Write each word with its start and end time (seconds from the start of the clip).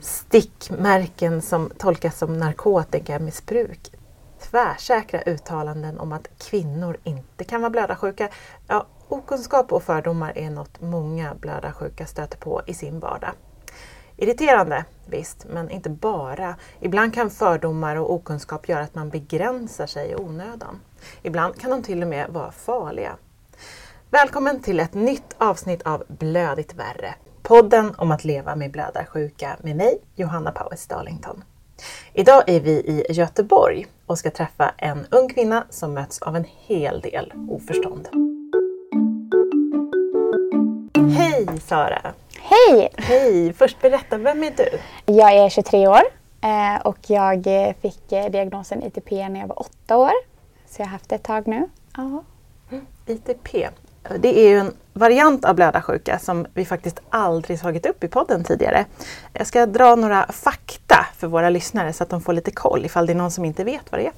Stickmärken 0.00 1.42
som 1.42 1.70
tolkas 1.78 2.18
som 2.18 2.38
narkotikamissbruk. 2.38 3.90
Tvärsäkra 4.38 5.22
uttalanden 5.22 6.00
om 6.00 6.12
att 6.12 6.28
kvinnor 6.38 6.96
inte 7.04 7.44
kan 7.44 7.60
vara 7.60 7.70
blödarsjuka. 7.70 8.28
Ja, 8.66 8.86
okunskap 9.08 9.72
och 9.72 9.82
fördomar 9.82 10.38
är 10.38 10.50
något 10.50 10.80
många 10.80 11.34
blödarsjuka 11.34 12.06
stöter 12.06 12.38
på 12.38 12.62
i 12.66 12.74
sin 12.74 13.00
vardag. 13.00 13.32
Irriterande, 14.18 14.84
visst, 15.06 15.46
men 15.48 15.70
inte 15.70 15.90
bara. 15.90 16.56
Ibland 16.80 17.14
kan 17.14 17.30
fördomar 17.30 17.96
och 17.96 18.12
okunskap 18.12 18.68
göra 18.68 18.82
att 18.82 18.94
man 18.94 19.10
begränsar 19.10 19.86
sig 19.86 20.10
i 20.10 20.16
onödan. 20.16 20.80
Ibland 21.22 21.60
kan 21.60 21.70
de 21.70 21.82
till 21.82 22.02
och 22.02 22.08
med 22.08 22.30
vara 22.30 22.52
farliga. 22.52 23.16
Välkommen 24.10 24.62
till 24.62 24.80
ett 24.80 24.94
nytt 24.94 25.36
avsnitt 25.38 25.82
av 25.82 26.04
Blödigt 26.08 26.74
värre. 26.74 27.14
Podden 27.42 27.94
om 27.98 28.10
att 28.10 28.24
leva 28.24 28.56
med 28.56 28.70
blödarsjuka 28.70 29.56
med 29.62 29.76
mig, 29.76 29.98
Johanna 30.14 30.52
Powers 30.52 30.86
Darlington. 30.86 31.44
Idag 32.12 32.42
är 32.46 32.60
vi 32.60 32.70
i 32.70 33.06
Göteborg 33.08 33.86
och 34.06 34.18
ska 34.18 34.30
träffa 34.30 34.74
en 34.76 35.06
ung 35.10 35.28
kvinna 35.28 35.64
som 35.70 35.94
möts 35.94 36.22
av 36.22 36.36
en 36.36 36.44
hel 36.66 37.00
del 37.00 37.32
oförstånd. 37.48 38.08
Hej 41.16 41.60
Sara! 41.60 42.12
Hej! 42.48 42.88
Hej! 42.96 43.52
Först 43.52 43.80
berätta, 43.80 44.18
vem 44.18 44.42
är 44.42 44.50
du? 44.56 44.78
Jag 45.14 45.32
är 45.32 45.48
23 45.48 45.88
år 45.88 46.00
eh, 46.40 46.86
och 46.86 46.98
jag 47.06 47.46
eh, 47.46 47.74
fick 47.82 48.12
eh, 48.12 48.30
diagnosen 48.30 48.82
ITP 48.82 49.10
när 49.10 49.40
jag 49.40 49.46
var 49.46 49.60
8 49.60 49.96
år. 49.96 50.10
Så 50.66 50.82
jag 50.82 50.86
har 50.86 50.90
haft 50.90 51.08
det 51.08 51.14
ett 51.14 51.22
tag 51.22 51.46
nu. 51.46 51.68
Ja. 51.96 52.22
ITP, 53.06 53.68
det 54.18 54.38
är 54.38 54.48
ju 54.48 54.58
en 54.58 54.72
variant 54.92 55.44
av 55.44 55.54
blödarsjuka 55.54 56.18
som 56.18 56.46
vi 56.54 56.64
faktiskt 56.64 57.00
aldrig 57.10 57.60
tagit 57.60 57.86
upp 57.86 58.04
i 58.04 58.08
podden 58.08 58.44
tidigare. 58.44 58.84
Jag 59.32 59.46
ska 59.46 59.66
dra 59.66 59.94
några 59.94 60.26
fakta 60.26 61.06
för 61.16 61.26
våra 61.26 61.50
lyssnare 61.50 61.92
så 61.92 62.02
att 62.02 62.10
de 62.10 62.20
får 62.20 62.32
lite 62.32 62.50
koll 62.50 62.84
ifall 62.84 63.06
det 63.06 63.12
är 63.12 63.14
någon 63.14 63.30
som 63.30 63.44
inte 63.44 63.64
vet 63.64 63.92
vad 63.92 64.00
det 64.00 64.06
är. 64.06 64.12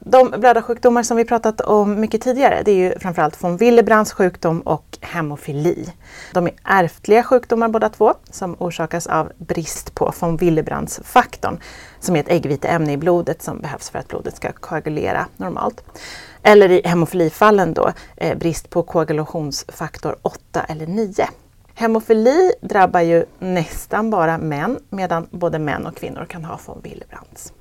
De 0.00 0.30
blödarsjukdomar 0.30 1.02
som 1.02 1.16
vi 1.16 1.24
pratat 1.24 1.60
om 1.60 2.00
mycket 2.00 2.22
tidigare 2.22 2.62
det 2.64 2.70
är 2.70 2.76
ju 2.76 2.98
framförallt 2.98 3.44
von 3.44 3.56
Willebrands 3.56 4.12
sjukdom 4.12 4.60
och 4.60 4.98
hemofili. 5.00 5.92
De 6.32 6.46
är 6.46 6.52
ärftliga 6.64 7.22
sjukdomar 7.22 7.68
båda 7.68 7.88
två 7.88 8.14
som 8.30 8.56
orsakas 8.58 9.06
av 9.06 9.32
brist 9.38 9.94
på 9.94 10.12
von 10.20 10.36
Willebrands 10.36 11.00
faktorn 11.04 11.60
som 12.00 12.16
är 12.16 12.20
ett 12.20 12.28
äggviteämne 12.28 12.92
i 12.92 12.96
blodet 12.96 13.42
som 13.42 13.60
behövs 13.60 13.90
för 13.90 13.98
att 13.98 14.08
blodet 14.08 14.36
ska 14.36 14.52
koagulera 14.52 15.26
normalt. 15.36 15.84
Eller 16.42 16.70
i 16.70 16.82
hemofilifallen 16.84 17.74
då 17.74 17.92
eh, 18.16 18.38
brist 18.38 18.70
på 18.70 18.82
koagulationsfaktor 18.82 20.16
8 20.22 20.62
eller 20.68 20.86
9. 20.86 21.14
Hemofili 21.74 22.52
drabbar 22.60 23.00
ju 23.00 23.24
nästan 23.38 24.10
bara 24.10 24.38
män 24.38 24.78
medan 24.88 25.26
både 25.30 25.58
män 25.58 25.86
och 25.86 25.96
kvinnor 25.96 26.24
kan 26.24 26.44
ha 26.44 26.60
von 26.66 26.80
Willebrands. 26.82 27.52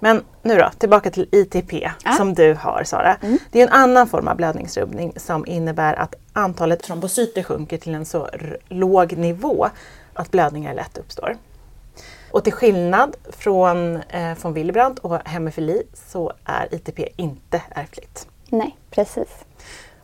Men 0.00 0.24
nu 0.42 0.58
då, 0.58 0.70
tillbaka 0.78 1.10
till 1.10 1.28
ITP 1.32 1.72
Ja. 2.04 2.12
som 2.16 2.34
du 2.34 2.54
har 2.54 2.84
Sara. 2.84 3.16
Det 3.50 3.58
är 3.60 3.66
en 3.66 3.72
annan 3.72 4.08
form 4.08 4.28
av 4.28 4.36
blödningsrubbning 4.36 5.12
som 5.16 5.46
innebär 5.46 5.94
att 5.94 6.14
antalet 6.32 6.82
trombocyter 6.82 7.42
sjunker 7.42 7.78
till 7.78 7.94
en 7.94 8.04
så 8.04 8.28
låg 8.68 9.16
nivå 9.16 9.68
att 10.14 10.30
blödningar 10.30 10.74
lätt 10.74 10.98
uppstår. 10.98 11.36
Och 12.30 12.44
till 12.44 12.52
skillnad 12.52 13.16
från 13.30 13.96
eh, 13.96 14.32
von 14.42 14.52
Willebrand 14.52 14.98
och 14.98 15.28
hemofili 15.28 15.82
så 15.94 16.32
är 16.44 16.74
ITP 16.74 17.00
inte 17.16 17.62
ärftligt. 17.70 18.26
Nej, 18.48 18.76
precis. 18.90 19.28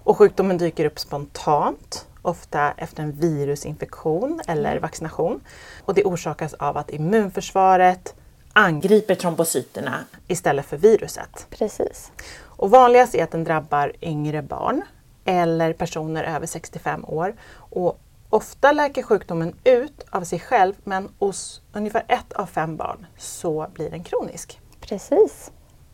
Och 0.04 0.16
sjukdomen 0.18 0.58
dyker 0.58 0.84
upp 0.84 0.98
spontant, 0.98 2.06
ofta 2.22 2.72
efter 2.76 3.02
en 3.02 3.12
virusinfektion 3.12 4.40
eller 4.48 4.78
vaccination. 4.80 5.40
Och 5.84 5.94
det 5.94 6.04
orsakas 6.04 6.54
av 6.54 6.76
att 6.76 6.90
immunförsvaret 6.90 8.14
angriper 8.58 9.14
trombocyterna 9.14 10.04
istället 10.26 10.66
för 10.66 10.76
viruset. 10.76 11.46
Precis. 11.50 12.12
Och 12.40 12.70
vanligast 12.70 13.14
är 13.14 13.24
att 13.24 13.30
den 13.30 13.44
drabbar 13.44 13.92
yngre 14.02 14.42
barn 14.42 14.82
eller 15.24 15.72
personer 15.72 16.24
över 16.24 16.46
65 16.46 17.04
år. 17.04 17.34
Och 17.54 18.00
ofta 18.28 18.72
läker 18.72 19.02
sjukdomen 19.02 19.54
ut 19.64 20.04
av 20.10 20.24
sig 20.24 20.40
själv 20.40 20.74
men 20.84 21.08
hos 21.18 21.62
ungefär 21.72 22.04
ett 22.08 22.32
av 22.32 22.46
fem 22.46 22.76
barn 22.76 23.06
så 23.18 23.66
blir 23.74 23.90
den 23.90 24.04
kronisk. 24.04 24.60
Precis. 24.80 25.50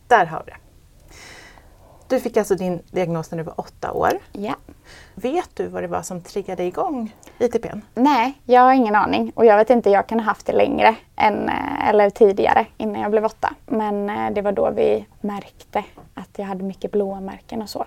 Där 0.07 0.25
har 0.25 0.43
vi 0.45 0.51
det. 0.51 0.64
Du 2.07 2.19
fick 2.19 2.37
alltså 2.37 2.55
din 2.55 2.79
diagnos 2.91 3.31
när 3.31 3.37
du 3.37 3.43
var 3.43 3.59
åtta 3.59 3.91
år. 3.91 4.11
Ja. 4.31 4.55
Vet 5.15 5.49
du 5.53 5.67
vad 5.67 5.83
det 5.83 5.87
var 5.87 6.01
som 6.01 6.21
triggade 6.21 6.63
igång 6.63 7.15
ITPn? 7.39 7.79
Nej, 7.93 8.33
jag 8.45 8.61
har 8.61 8.73
ingen 8.73 8.95
aning. 8.95 9.31
Och 9.35 9.45
jag 9.45 9.57
vet 9.57 9.69
inte, 9.69 9.89
jag 9.89 10.07
kan 10.07 10.19
ha 10.19 10.25
haft 10.25 10.45
det 10.45 10.53
längre 10.53 10.95
än, 11.15 11.49
eh, 11.49 11.89
eller 11.89 12.09
tidigare 12.09 12.65
innan 12.77 13.01
jag 13.01 13.11
blev 13.11 13.25
åtta. 13.25 13.53
Men 13.65 14.09
eh, 14.09 14.31
det 14.33 14.41
var 14.41 14.51
då 14.51 14.71
vi 14.71 15.05
märkte 15.21 15.83
att 16.13 16.29
jag 16.35 16.45
hade 16.45 16.63
mycket 16.63 16.91
blåmärken 16.91 17.61
och 17.61 17.69
så. 17.69 17.85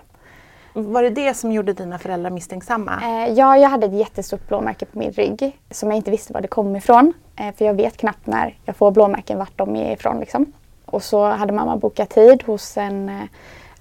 Var 0.73 1.03
det 1.03 1.09
det 1.09 1.33
som 1.33 1.51
gjorde 1.51 1.73
dina 1.73 1.99
föräldrar 1.99 2.29
misstänksamma? 2.29 3.01
Eh, 3.03 3.33
ja, 3.33 3.57
jag 3.57 3.69
hade 3.69 3.85
ett 3.85 3.93
jättestort 3.93 4.47
blåmärke 4.47 4.85
på 4.85 4.99
min 4.99 5.11
rygg 5.11 5.59
som 5.71 5.89
jag 5.89 5.97
inte 5.97 6.11
visste 6.11 6.33
var 6.33 6.41
det 6.41 6.47
kom 6.47 6.75
ifrån. 6.75 7.13
För 7.55 7.65
jag 7.65 7.73
vet 7.73 7.97
knappt 7.97 8.27
när 8.27 8.57
jag 8.65 8.75
får 8.75 8.91
blåmärken 8.91 9.37
vart 9.37 9.57
de 9.57 9.75
är 9.75 9.93
ifrån. 9.93 10.19
Liksom. 10.19 10.53
Och 10.85 11.03
så 11.03 11.25
hade 11.25 11.53
mamma 11.53 11.77
bokat 11.77 12.09
tid 12.09 12.43
hos 12.43 12.77
en 12.77 13.27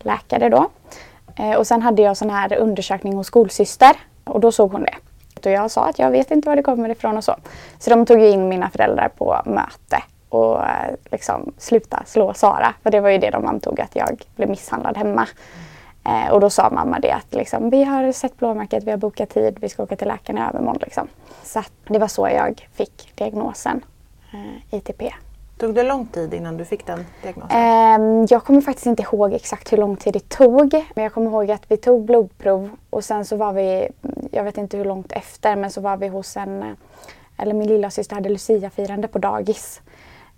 läkare 0.04 0.48
då. 0.48 0.70
Eh, 1.36 1.54
och 1.54 1.66
sen 1.66 1.82
hade 1.82 2.02
jag 2.02 2.16
sån 2.16 2.30
här 2.30 2.56
undersökning 2.56 3.14
hos 3.14 3.26
skolsyster 3.26 3.96
och 4.24 4.40
då 4.40 4.52
såg 4.52 4.72
hon 4.72 4.82
det. 4.82 4.94
Och 5.44 5.50
jag 5.50 5.70
sa 5.70 5.84
att 5.88 5.98
jag 5.98 6.10
vet 6.10 6.30
inte 6.30 6.48
var 6.48 6.56
det 6.56 6.62
kommer 6.62 6.88
ifrån 6.88 7.16
och 7.16 7.24
så. 7.24 7.36
Så 7.78 7.90
de 7.90 8.06
tog 8.06 8.20
ju 8.20 8.28
in 8.28 8.48
mina 8.48 8.70
föräldrar 8.70 9.08
på 9.08 9.40
möte 9.46 10.02
och 10.28 10.66
eh, 10.66 10.94
liksom 11.10 11.52
sluta 11.58 12.02
slå 12.06 12.34
Sara. 12.34 12.74
För 12.82 12.90
det 12.90 13.00
var 13.00 13.10
ju 13.10 13.18
det 13.18 13.30
de 13.30 13.46
antog 13.46 13.80
att 13.80 13.96
jag 13.96 14.24
blev 14.36 14.48
misshandlad 14.48 14.96
hemma. 14.96 15.26
Eh, 16.04 16.32
och 16.32 16.40
då 16.40 16.50
sa 16.50 16.70
mamma 16.70 16.98
det 16.98 17.12
att 17.12 17.34
liksom, 17.34 17.70
vi 17.70 17.84
har 17.84 18.12
sett 18.12 18.36
blåmärket, 18.36 18.84
vi 18.84 18.90
har 18.90 18.98
bokat 18.98 19.30
tid, 19.30 19.58
vi 19.60 19.68
ska 19.68 19.82
åka 19.82 19.96
till 19.96 20.08
läkaren 20.08 20.38
i 20.38 20.42
övermorgon. 20.42 20.80
Liksom. 20.80 21.08
Så 21.42 21.58
att 21.58 21.72
det 21.88 21.98
var 21.98 22.08
så 22.08 22.28
jag 22.28 22.68
fick 22.74 23.12
diagnosen 23.14 23.84
eh, 24.32 24.78
ITP. 24.78 25.02
Tog 25.58 25.74
det 25.74 25.82
lång 25.82 26.06
tid 26.06 26.34
innan 26.34 26.56
du 26.56 26.64
fick 26.64 26.86
den 26.86 27.06
diagnosen? 27.22 27.56
Ehm, 27.58 28.26
jag 28.30 28.44
kommer 28.44 28.60
faktiskt 28.60 28.86
inte 28.86 29.02
ihåg 29.02 29.32
exakt 29.32 29.72
hur 29.72 29.78
lång 29.78 29.96
tid 29.96 30.12
det 30.12 30.28
tog. 30.28 30.84
Men 30.94 31.04
jag 31.04 31.12
kommer 31.12 31.30
ihåg 31.30 31.50
att 31.50 31.62
vi 31.68 31.76
tog 31.76 32.04
blodprov 32.04 32.70
och 32.90 33.04
sen 33.04 33.24
så 33.24 33.36
var 33.36 33.52
vi, 33.52 33.88
jag 34.30 34.44
vet 34.44 34.58
inte 34.58 34.76
hur 34.76 34.84
långt 34.84 35.12
efter, 35.12 35.56
men 35.56 35.70
så 35.70 35.80
var 35.80 35.96
vi 35.96 36.08
hos 36.08 36.36
en, 36.36 36.76
eller 37.36 37.54
min 37.54 37.68
lilla 37.68 37.90
syster 37.90 38.14
hade 38.14 38.28
Lucia-firande 38.28 39.08
på 39.08 39.18
dagis. 39.18 39.80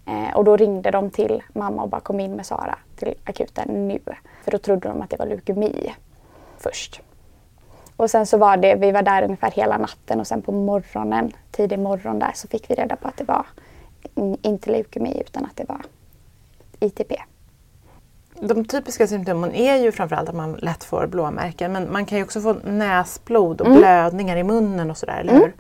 Eh, 0.07 0.37
och 0.37 0.45
då 0.45 0.57
ringde 0.57 0.91
de 0.91 1.11
till 1.11 1.43
mamma 1.53 1.83
och 1.83 1.89
bara 1.89 2.01
kom 2.01 2.21
in 2.21 2.37
med 2.37 2.47
Sara 2.47 2.79
till 2.97 3.15
akuten 3.25 3.89
nu. 3.89 4.01
För 4.45 4.51
då 4.51 4.59
trodde 4.59 4.89
de 4.89 5.03
att 5.03 5.11
det 5.11 5.17
var 5.17 5.27
leukemi 5.27 5.95
först. 6.59 7.01
Och 7.97 8.11
sen 8.11 8.27
så 8.27 8.39
var 8.39 8.57
det, 8.57 8.75
vi 8.75 8.93
var 8.93 9.03
där 9.03 9.23
ungefär 9.23 9.51
hela 9.51 9.79
natten 9.79 10.21
och 10.21 10.27
sen 10.27 10.43
på 10.43 10.53
morgonen, 10.53 11.33
tidig 11.51 11.79
morgon 11.79 12.19
där, 12.19 12.33
så 12.35 12.49
fick 12.49 12.71
vi 12.71 12.75
reda 12.75 12.97
på 12.97 13.09
att 13.09 13.17
det 13.17 13.25
var 13.25 13.47
inte 14.43 14.71
leukemi 14.71 15.23
utan 15.27 15.45
att 15.45 15.57
det 15.57 15.65
var 15.69 15.81
ITP. 16.81 17.13
De 18.41 18.65
typiska 18.65 19.07
symptomen 19.07 19.55
är 19.55 19.77
ju 19.77 19.93
framförallt 19.93 20.29
att 20.29 20.35
man 20.35 20.53
lätt 20.53 20.85
får 20.85 21.07
blåmärken 21.07 21.73
men 21.73 21.93
man 21.93 22.07
kan 22.07 22.19
ju 22.19 22.25
också 22.25 22.41
få 22.41 22.53
näsblod 22.65 23.61
och 23.61 23.67
Mm. 23.67 23.79
blödningar 23.79 24.37
i 24.37 24.43
munnen 24.45 24.91
och 24.91 24.97
sådär, 24.97 25.21
eller 25.21 25.33
hur? 25.33 25.55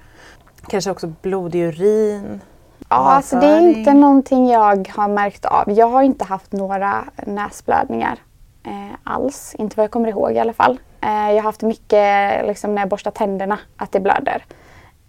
Kanske 0.68 0.90
också 0.90 1.12
blod 1.22 1.54
i 1.54 1.58
urin? 1.58 2.40
Ja, 2.88 2.96
alltså 2.96 3.40
det 3.40 3.46
är 3.46 3.60
inte 3.60 3.92
någonting 3.94 4.48
jag 4.48 4.88
har 4.88 5.08
märkt 5.08 5.44
av. 5.44 5.64
Jag 5.70 5.86
har 5.88 6.02
inte 6.02 6.24
haft 6.24 6.52
några 6.52 7.04
näsblödningar 7.26 8.18
eh, 8.66 8.94
alls. 9.04 9.54
Inte 9.58 9.76
vad 9.76 9.84
jag 9.84 9.90
kommer 9.90 10.08
ihåg 10.08 10.32
i 10.32 10.38
alla 10.38 10.52
fall. 10.52 10.78
Eh, 11.00 11.08
jag 11.10 11.34
har 11.36 11.42
haft 11.42 11.62
mycket 11.62 12.46
liksom, 12.46 12.74
när 12.74 12.82
jag 12.82 12.88
borstar 12.88 13.10
tänderna, 13.10 13.58
att 13.76 13.92
det 13.92 14.00
blöder. 14.00 14.44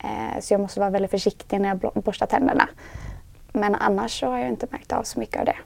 Eh, 0.03 0.39
så 0.41 0.53
jag 0.53 0.61
måste 0.61 0.79
vara 0.79 0.89
väldigt 0.89 1.11
försiktig 1.11 1.61
när 1.61 1.69
jag 1.69 2.03
borstar 2.03 2.25
tänderna. 2.25 2.67
Men 3.51 3.75
annars 3.75 4.19
så 4.19 4.27
har 4.27 4.37
jag 4.37 4.47
inte 4.47 4.67
märkt 4.69 4.93
av 4.93 5.03
så 5.03 5.19
mycket 5.19 5.39
av 5.39 5.45
det. 5.45 5.57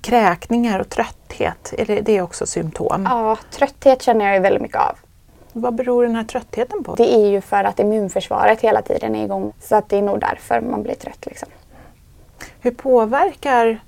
Kräkningar 0.00 0.80
och 0.80 0.88
trötthet, 0.88 1.74
är 1.78 1.86
det, 1.86 2.00
det 2.00 2.16
är 2.16 2.22
också 2.22 2.46
symptom? 2.46 3.06
Ja, 3.10 3.38
trötthet 3.50 4.02
känner 4.02 4.24
jag 4.24 4.34
ju 4.34 4.40
väldigt 4.40 4.62
mycket 4.62 4.80
av. 4.80 4.96
Vad 5.52 5.74
beror 5.74 6.02
den 6.02 6.14
här 6.14 6.24
tröttheten 6.24 6.84
på? 6.84 6.94
Det 6.94 7.14
är 7.14 7.26
ju 7.28 7.40
för 7.40 7.64
att 7.64 7.80
immunförsvaret 7.80 8.60
hela 8.60 8.82
tiden 8.82 9.14
är 9.14 9.24
igång. 9.24 9.52
Så 9.60 9.76
att 9.76 9.88
det 9.88 9.96
är 9.96 10.02
nog 10.02 10.20
därför 10.20 10.60
man 10.60 10.82
blir 10.82 10.94
trött. 10.94 11.26
Liksom. 11.26 11.48
Hur 12.60 12.70
påverkar 12.70 13.78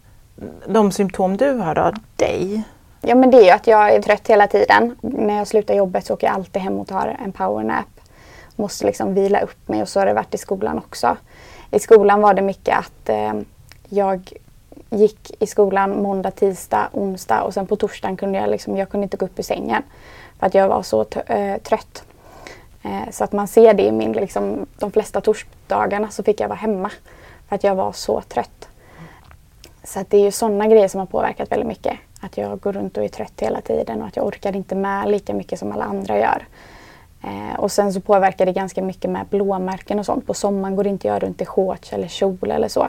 de 0.67 0.93
symptom 0.93 1.37
du 1.37 1.53
har 1.53 1.75
då 1.75 1.93
dig? 2.17 2.63
Ja 3.01 3.15
men 3.15 3.31
det 3.31 3.37
är 3.37 3.45
ju 3.45 3.51
att 3.51 3.67
jag 3.67 3.95
är 3.95 4.03
trött 4.03 4.29
hela 4.29 4.47
tiden. 4.47 4.97
När 5.01 5.37
jag 5.37 5.47
slutar 5.47 5.75
jobbet 5.75 6.07
så 6.07 6.15
åker 6.15 6.27
jag 6.27 6.35
alltid 6.35 6.63
hem 6.63 6.79
och 6.79 6.89
tar 6.89 7.17
en 7.25 7.33
powernap. 7.33 7.87
Måste 8.57 8.87
liksom 8.87 9.15
vila 9.15 9.41
upp 9.41 9.69
mig 9.69 9.83
och 9.83 9.89
så 9.89 10.01
har 10.01 10.07
det 10.07 10.15
varit 10.15 10.35
i 10.35 10.39
skolan 10.39 10.79
också. 10.79 11.17
I 11.71 11.79
skolan 11.79 12.21
var 12.21 12.35
det 12.35 12.43
mycket 12.43 12.79
att 12.79 13.09
eh, 13.09 13.35
jag 13.89 14.33
gick 14.91 15.43
i 15.43 15.47
skolan 15.47 16.03
måndag, 16.03 16.31
tisdag, 16.31 16.89
onsdag 16.93 17.43
och 17.43 17.55
sen 17.55 17.67
på 17.67 17.77
torsdagen 17.77 18.17
kunde 18.17 18.39
jag 18.39 18.51
liksom, 18.51 18.77
jag 18.77 18.89
kunde 18.89 19.05
inte 19.05 19.17
gå 19.17 19.27
upp 19.27 19.39
ur 19.39 19.43
sängen. 19.43 19.83
För 20.39 20.47
att 20.47 20.55
jag 20.55 20.69
var 20.69 20.83
så 20.83 21.07
eh, 21.27 21.59
trött. 21.63 22.05
Eh, 22.83 23.11
så 23.11 23.25
att 23.25 23.33
man 23.33 23.49
ser 23.49 23.75
det 23.75 23.83
i 23.83 23.93
min, 23.93 24.13
liksom, 24.13 24.67
de 24.79 24.93
flesta 24.93 25.21
torsdagarna 25.21 26.11
så 26.11 26.23
fick 26.23 26.41
jag 26.41 26.49
vara 26.49 26.59
hemma. 26.59 26.91
För 27.49 27.57
att 27.57 27.65
jag 27.65 27.75
var 27.75 27.93
så 27.93 28.21
trött. 28.21 28.69
Så 29.85 30.01
att 30.01 30.11
det 30.11 30.17
är 30.17 30.23
ju 30.23 30.31
sådana 30.31 30.67
grejer 30.67 30.89
som 30.89 30.99
har 31.01 31.07
påverkat 31.07 31.53
väldigt 31.53 31.69
mycket. 31.69 31.99
Att 32.21 32.37
jag 32.37 32.61
går 32.61 32.73
runt 32.73 32.97
och 32.97 33.05
är 33.05 33.09
trött 33.09 33.41
hela 33.41 33.61
tiden 33.61 34.03
och 34.03 34.09
att 34.09 34.17
jag 34.17 34.27
orkar 34.27 34.57
inte 34.57 34.75
med 34.75 35.11
lika 35.11 35.35
mycket 35.35 35.59
som 35.59 35.73
alla 35.73 35.85
andra 35.85 36.19
gör. 36.19 36.47
Eh, 37.23 37.61
och 37.61 37.73
sen 37.73 37.93
så 37.93 38.01
påverkar 38.01 38.47
det 38.47 38.53
ganska 38.53 38.83
mycket 38.83 39.11
med 39.11 39.27
blåmärken 39.31 39.99
och 39.99 40.07
sånt. 40.07 40.27
På 40.27 40.35
sommaren 40.35 40.77
går 40.77 40.85
det 40.85 40.91
inte 40.91 41.09
att 41.09 41.15
göra 41.15 41.27
runt 41.27 41.41
i 41.41 41.47
shorts 41.47 41.93
eller 41.93 42.09
kjol 42.09 42.51
eller 42.51 42.69
så. 42.69 42.89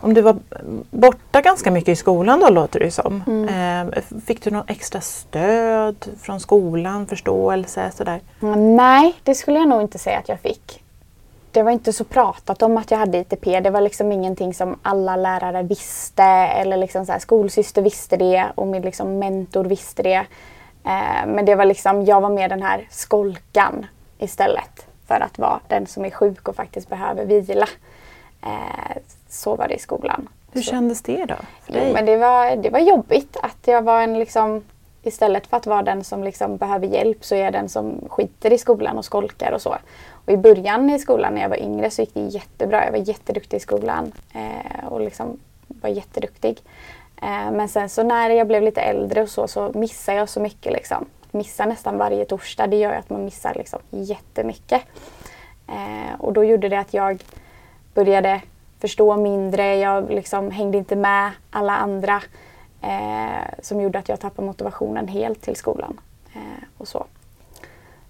Om 0.00 0.14
du 0.14 0.20
var 0.20 0.36
borta 0.90 1.40
ganska 1.40 1.70
mycket 1.70 1.88
i 1.88 1.96
skolan 1.96 2.40
då 2.40 2.48
låter 2.48 2.80
det 2.80 2.90
som. 2.90 3.22
Mm. 3.26 3.88
Eh, 3.88 4.02
fick 4.26 4.44
du 4.44 4.50
något 4.50 4.70
extra 4.70 5.00
stöd 5.00 6.06
från 6.20 6.40
skolan, 6.40 7.06
förståelse 7.06 7.90
sådär? 7.94 8.20
Mm, 8.42 8.76
nej, 8.76 9.14
det 9.22 9.34
skulle 9.34 9.58
jag 9.58 9.68
nog 9.68 9.82
inte 9.82 9.98
säga 9.98 10.18
att 10.18 10.28
jag 10.28 10.40
fick. 10.40 10.82
Det 11.50 11.62
var 11.62 11.70
inte 11.70 11.92
så 11.92 12.04
pratat 12.04 12.62
om 12.62 12.76
att 12.76 12.90
jag 12.90 12.98
hade 12.98 13.18
ITP. 13.18 13.60
Det 13.60 13.70
var 13.70 13.80
liksom 13.80 14.12
ingenting 14.12 14.54
som 14.54 14.78
alla 14.82 15.16
lärare 15.16 15.62
visste 15.62 16.22
eller 16.22 16.76
liksom 16.76 17.06
så 17.06 17.12
här, 17.12 17.18
skolsyster 17.18 17.82
visste 17.82 18.16
det 18.16 18.46
och 18.54 18.66
min 18.66 18.82
liksom 18.82 19.18
mentor 19.18 19.64
visste 19.64 20.02
det. 20.02 20.26
Eh, 20.84 21.26
men 21.26 21.44
det 21.44 21.54
var 21.54 21.64
liksom, 21.64 22.04
jag 22.04 22.20
var 22.20 22.30
mer 22.30 22.48
den 22.48 22.62
här 22.62 22.86
skolkan 22.90 23.86
istället 24.18 24.86
för 25.06 25.20
att 25.20 25.38
vara 25.38 25.60
den 25.68 25.86
som 25.86 26.04
är 26.04 26.10
sjuk 26.10 26.48
och 26.48 26.56
faktiskt 26.56 26.88
behöver 26.88 27.24
vila. 27.24 27.68
Eh, 28.42 28.96
så 29.28 29.56
var 29.56 29.68
det 29.68 29.74
i 29.74 29.78
skolan. 29.78 30.28
Hur 30.52 30.62
så. 30.62 30.70
kändes 30.70 31.02
det 31.02 31.24
då? 31.24 31.36
För 31.62 31.72
dig? 31.72 31.92
Men 31.92 32.06
det, 32.06 32.16
var, 32.16 32.56
det 32.56 32.70
var 32.70 32.78
jobbigt 32.78 33.36
att 33.42 33.58
jag 33.64 33.82
var 33.82 34.02
en 34.02 34.18
liksom 34.18 34.62
Istället 35.04 35.46
för 35.46 35.56
att 35.56 35.66
vara 35.66 35.82
den 35.82 36.04
som 36.04 36.24
liksom 36.24 36.56
behöver 36.56 36.86
hjälp 36.86 37.24
så 37.24 37.34
är 37.34 37.44
jag 37.44 37.52
den 37.52 37.68
som 37.68 38.00
skiter 38.08 38.52
i 38.52 38.58
skolan 38.58 38.98
och 38.98 39.04
skolkar 39.04 39.52
och 39.52 39.62
så. 39.62 39.76
Och 40.24 40.32
I 40.32 40.36
början 40.36 40.90
i 40.90 40.98
skolan 40.98 41.34
när 41.34 41.42
jag 41.42 41.48
var 41.48 41.56
yngre 41.62 41.90
så 41.90 42.02
gick 42.02 42.14
det 42.14 42.20
jättebra. 42.20 42.84
Jag 42.84 42.92
var 42.92 43.08
jätteduktig 43.08 43.56
i 43.56 43.60
skolan 43.60 44.12
eh, 44.32 44.86
och 44.88 45.00
liksom 45.00 45.38
var 45.66 45.90
jätteduktig. 45.90 46.60
Eh, 47.22 47.50
men 47.50 47.68
sen 47.68 47.88
så 47.88 48.02
när 48.02 48.30
jag 48.30 48.46
blev 48.46 48.62
lite 48.62 48.80
äldre 48.80 49.22
och 49.22 49.30
så, 49.30 49.48
så 49.48 49.72
missade 49.74 50.18
jag 50.18 50.28
så 50.28 50.40
mycket. 50.40 50.72
Liksom. 50.72 51.06
Missar 51.30 51.66
nästan 51.66 51.98
varje 51.98 52.24
torsdag. 52.24 52.66
Det 52.66 52.76
gör 52.76 52.92
att 52.92 53.10
man 53.10 53.24
missar 53.24 53.54
liksom 53.54 53.78
jättemycket. 53.90 54.82
Eh, 55.68 56.20
och 56.20 56.32
då 56.32 56.44
gjorde 56.44 56.68
det 56.68 56.78
att 56.78 56.94
jag 56.94 57.24
började 57.94 58.40
förstå 58.80 59.16
mindre. 59.16 59.76
Jag 59.76 60.10
liksom 60.10 60.50
hängde 60.50 60.78
inte 60.78 60.96
med 60.96 61.30
alla 61.50 61.76
andra. 61.76 62.22
Eh, 62.82 63.48
som 63.62 63.80
gjorde 63.80 63.98
att 63.98 64.08
jag 64.08 64.20
tappade 64.20 64.46
motivationen 64.46 65.08
helt 65.08 65.42
till 65.42 65.56
skolan. 65.56 66.00
Eh, 66.34 66.64
och 66.78 66.88
så. 66.88 67.06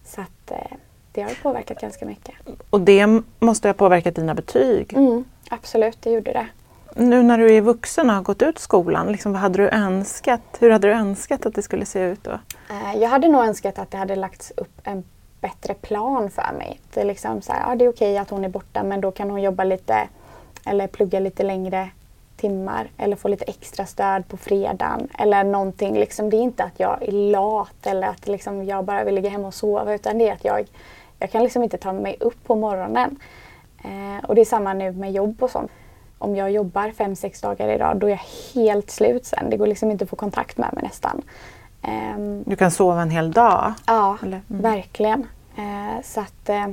Så 0.04 0.20
att 0.20 0.50
eh, 0.50 0.76
det 1.12 1.22
har 1.22 1.42
påverkat 1.42 1.80
ganska 1.80 2.06
mycket. 2.06 2.34
Och 2.70 2.80
det 2.80 3.22
måste 3.38 3.68
ha 3.68 3.72
påverkat 3.72 4.14
dina 4.14 4.34
betyg? 4.34 4.92
Mm, 4.92 5.24
absolut, 5.50 6.02
det 6.02 6.10
gjorde 6.10 6.32
det. 6.32 6.46
Nu 6.94 7.22
när 7.22 7.38
du 7.38 7.54
är 7.54 7.60
vuxen 7.60 8.10
och 8.10 8.16
har 8.16 8.22
gått 8.22 8.42
ut 8.42 8.58
skolan, 8.58 9.12
liksom, 9.12 9.32
vad 9.32 9.40
hade 9.40 9.58
du 9.58 9.68
önskat? 9.68 10.40
Hur 10.60 10.70
hade 10.70 10.88
du 10.88 10.94
önskat 10.94 11.46
att 11.46 11.54
det 11.54 11.62
skulle 11.62 11.84
se 11.84 12.00
ut 12.00 12.24
då? 12.24 12.30
Eh, 12.70 13.00
jag 13.00 13.08
hade 13.08 13.28
nog 13.28 13.44
önskat 13.44 13.78
att 13.78 13.90
det 13.90 13.96
hade 13.96 14.16
lagts 14.16 14.52
upp 14.56 14.80
en 14.84 15.04
bättre 15.40 15.74
plan 15.74 16.30
för 16.30 16.52
mig. 16.58 16.80
Det 16.94 17.00
är, 17.00 17.04
liksom 17.04 17.42
så 17.42 17.52
här, 17.52 17.70
ja, 17.70 17.74
det 17.74 17.84
är 17.84 17.88
okej 17.88 18.18
att 18.18 18.30
hon 18.30 18.44
är 18.44 18.48
borta 18.48 18.82
men 18.82 19.00
då 19.00 19.10
kan 19.10 19.30
hon 19.30 19.42
jobba 19.42 19.64
lite 19.64 20.08
eller 20.66 20.86
plugga 20.86 21.20
lite 21.20 21.42
längre 21.42 21.88
timmar 22.36 22.90
eller 22.98 23.16
få 23.16 23.28
lite 23.28 23.44
extra 23.44 23.86
stöd 23.86 24.28
på 24.28 24.36
fredagen 24.36 25.08
eller 25.18 25.44
någonting. 25.44 25.94
Liksom, 25.94 26.30
det 26.30 26.36
är 26.36 26.42
inte 26.42 26.64
att 26.64 26.80
jag 26.80 27.02
är 27.02 27.12
lat 27.12 27.86
eller 27.86 28.08
att 28.08 28.28
liksom, 28.28 28.64
jag 28.64 28.84
bara 28.84 29.04
vill 29.04 29.14
ligga 29.14 29.30
hemma 29.30 29.46
och 29.46 29.54
sova 29.54 29.94
utan 29.94 30.18
det 30.18 30.28
är 30.28 30.32
att 30.32 30.44
jag, 30.44 30.66
jag 31.18 31.30
kan 31.30 31.42
liksom 31.42 31.62
inte 31.62 31.78
ta 31.78 31.92
mig 31.92 32.16
upp 32.20 32.44
på 32.44 32.54
morgonen. 32.54 33.16
Eh, 33.84 34.24
och 34.24 34.34
det 34.34 34.40
är 34.40 34.44
samma 34.44 34.74
nu 34.74 34.92
med 34.92 35.12
jobb 35.12 35.42
och 35.42 35.50
sånt. 35.50 35.70
Om 36.22 36.36
jag 36.36 36.50
jobbar 36.50 36.90
fem, 36.90 37.16
sex 37.16 37.40
dagar 37.40 37.68
idag 37.68 37.96
då 37.96 38.06
är 38.06 38.10
jag 38.10 38.20
helt 38.54 38.90
slut 38.90 39.26
sen. 39.26 39.50
Det 39.50 39.56
går 39.56 39.66
liksom 39.66 39.90
inte 39.90 40.04
att 40.04 40.10
få 40.10 40.16
kontakt 40.16 40.58
med 40.58 40.68
mig 40.72 40.82
nästan. 40.82 41.22
Eh, 41.82 42.18
du 42.44 42.56
kan 42.56 42.70
sova 42.70 43.02
en 43.02 43.10
hel 43.10 43.32
dag? 43.32 43.72
Ja, 43.86 44.18
mm. 44.22 44.40
verkligen. 44.46 45.26
Eh, 45.56 46.02
så 46.04 46.20
att 46.20 46.48
eh, 46.48 46.66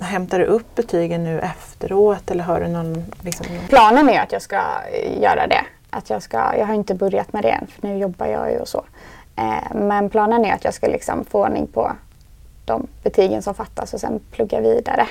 Hämtar 0.00 0.38
du 0.38 0.44
upp 0.44 0.74
betygen 0.74 1.24
nu 1.24 1.40
efteråt 1.40 2.30
eller 2.30 2.44
har 2.44 2.60
du 2.60 2.68
någon... 2.68 3.04
Liksom... 3.20 3.46
Planen 3.68 4.08
är 4.08 4.20
att 4.20 4.32
jag 4.32 4.42
ska 4.42 4.60
göra 5.20 5.46
det. 5.46 5.64
Att 5.90 6.10
jag, 6.10 6.22
ska, 6.22 6.56
jag 6.58 6.66
har 6.66 6.74
inte 6.74 6.94
börjat 6.94 7.32
med 7.32 7.42
det 7.42 7.50
än 7.50 7.66
för 7.66 7.88
nu 7.88 7.98
jobbar 7.98 8.26
jag 8.26 8.50
ju 8.50 8.58
och 8.58 8.68
så. 8.68 8.84
Eh, 9.36 9.74
men 9.74 10.10
planen 10.10 10.44
är 10.44 10.54
att 10.54 10.64
jag 10.64 10.74
ska 10.74 10.86
liksom 10.86 11.24
få 11.24 11.44
ordning 11.44 11.66
på 11.66 11.92
de 12.64 12.86
betygen 13.02 13.42
som 13.42 13.54
fattas 13.54 13.94
och 13.94 14.00
sen 14.00 14.20
plugga 14.30 14.60
vidare. 14.60 15.08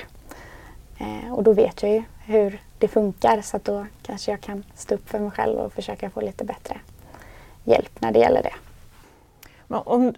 Eh, 0.97 1.33
och 1.33 1.43
då 1.43 1.53
vet 1.53 1.83
jag 1.83 1.91
ju 1.91 2.03
hur 2.25 2.59
det 2.81 2.87
funkar 2.87 3.41
så 3.41 3.57
att 3.57 3.63
då 3.63 3.85
kanske 4.01 4.31
jag 4.31 4.41
kan 4.41 4.63
stå 4.75 4.95
upp 4.95 5.09
för 5.09 5.19
mig 5.19 5.31
själv 5.31 5.59
och 5.59 5.73
försöka 5.73 6.09
få 6.09 6.21
lite 6.21 6.43
bättre 6.43 6.77
hjälp 7.63 8.01
när 8.01 8.11
det 8.11 8.19
gäller 8.19 8.43
det. 8.43 8.53
Men 9.67 9.81
om 9.85 10.13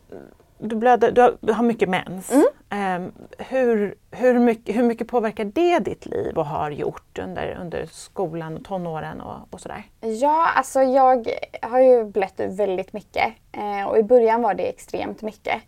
du, 0.57 0.75
blöder, 0.75 1.36
du 1.39 1.54
har 1.54 1.63
mycket 1.63 1.89
mens. 1.89 2.31
Mm. 2.31 3.04
Um, 3.04 3.12
hur, 3.38 3.95
hur, 4.12 4.39
mycket, 4.39 4.75
hur 4.75 4.83
mycket 4.83 5.07
påverkar 5.07 5.45
det 5.45 5.80
ditt 5.80 6.06
liv 6.06 6.38
och 6.38 6.45
har 6.45 6.71
gjort 6.71 7.19
under, 7.19 7.57
under 7.62 7.86
skolan 7.92 8.57
och 8.57 8.66
tonåren 8.66 9.21
och, 9.21 9.36
och 9.50 9.62
sådär? 9.62 9.83
Ja, 10.01 10.50
alltså 10.56 10.81
jag 10.81 11.27
har 11.62 11.80
ju 11.80 12.06
blött 12.06 12.39
väldigt 12.39 12.94
mycket 12.94 13.33
eh, 13.51 13.88
och 13.88 13.98
i 13.98 14.04
början 14.04 14.42
var 14.42 14.54
det 14.54 14.69
extremt 14.69 15.21
mycket. 15.21 15.62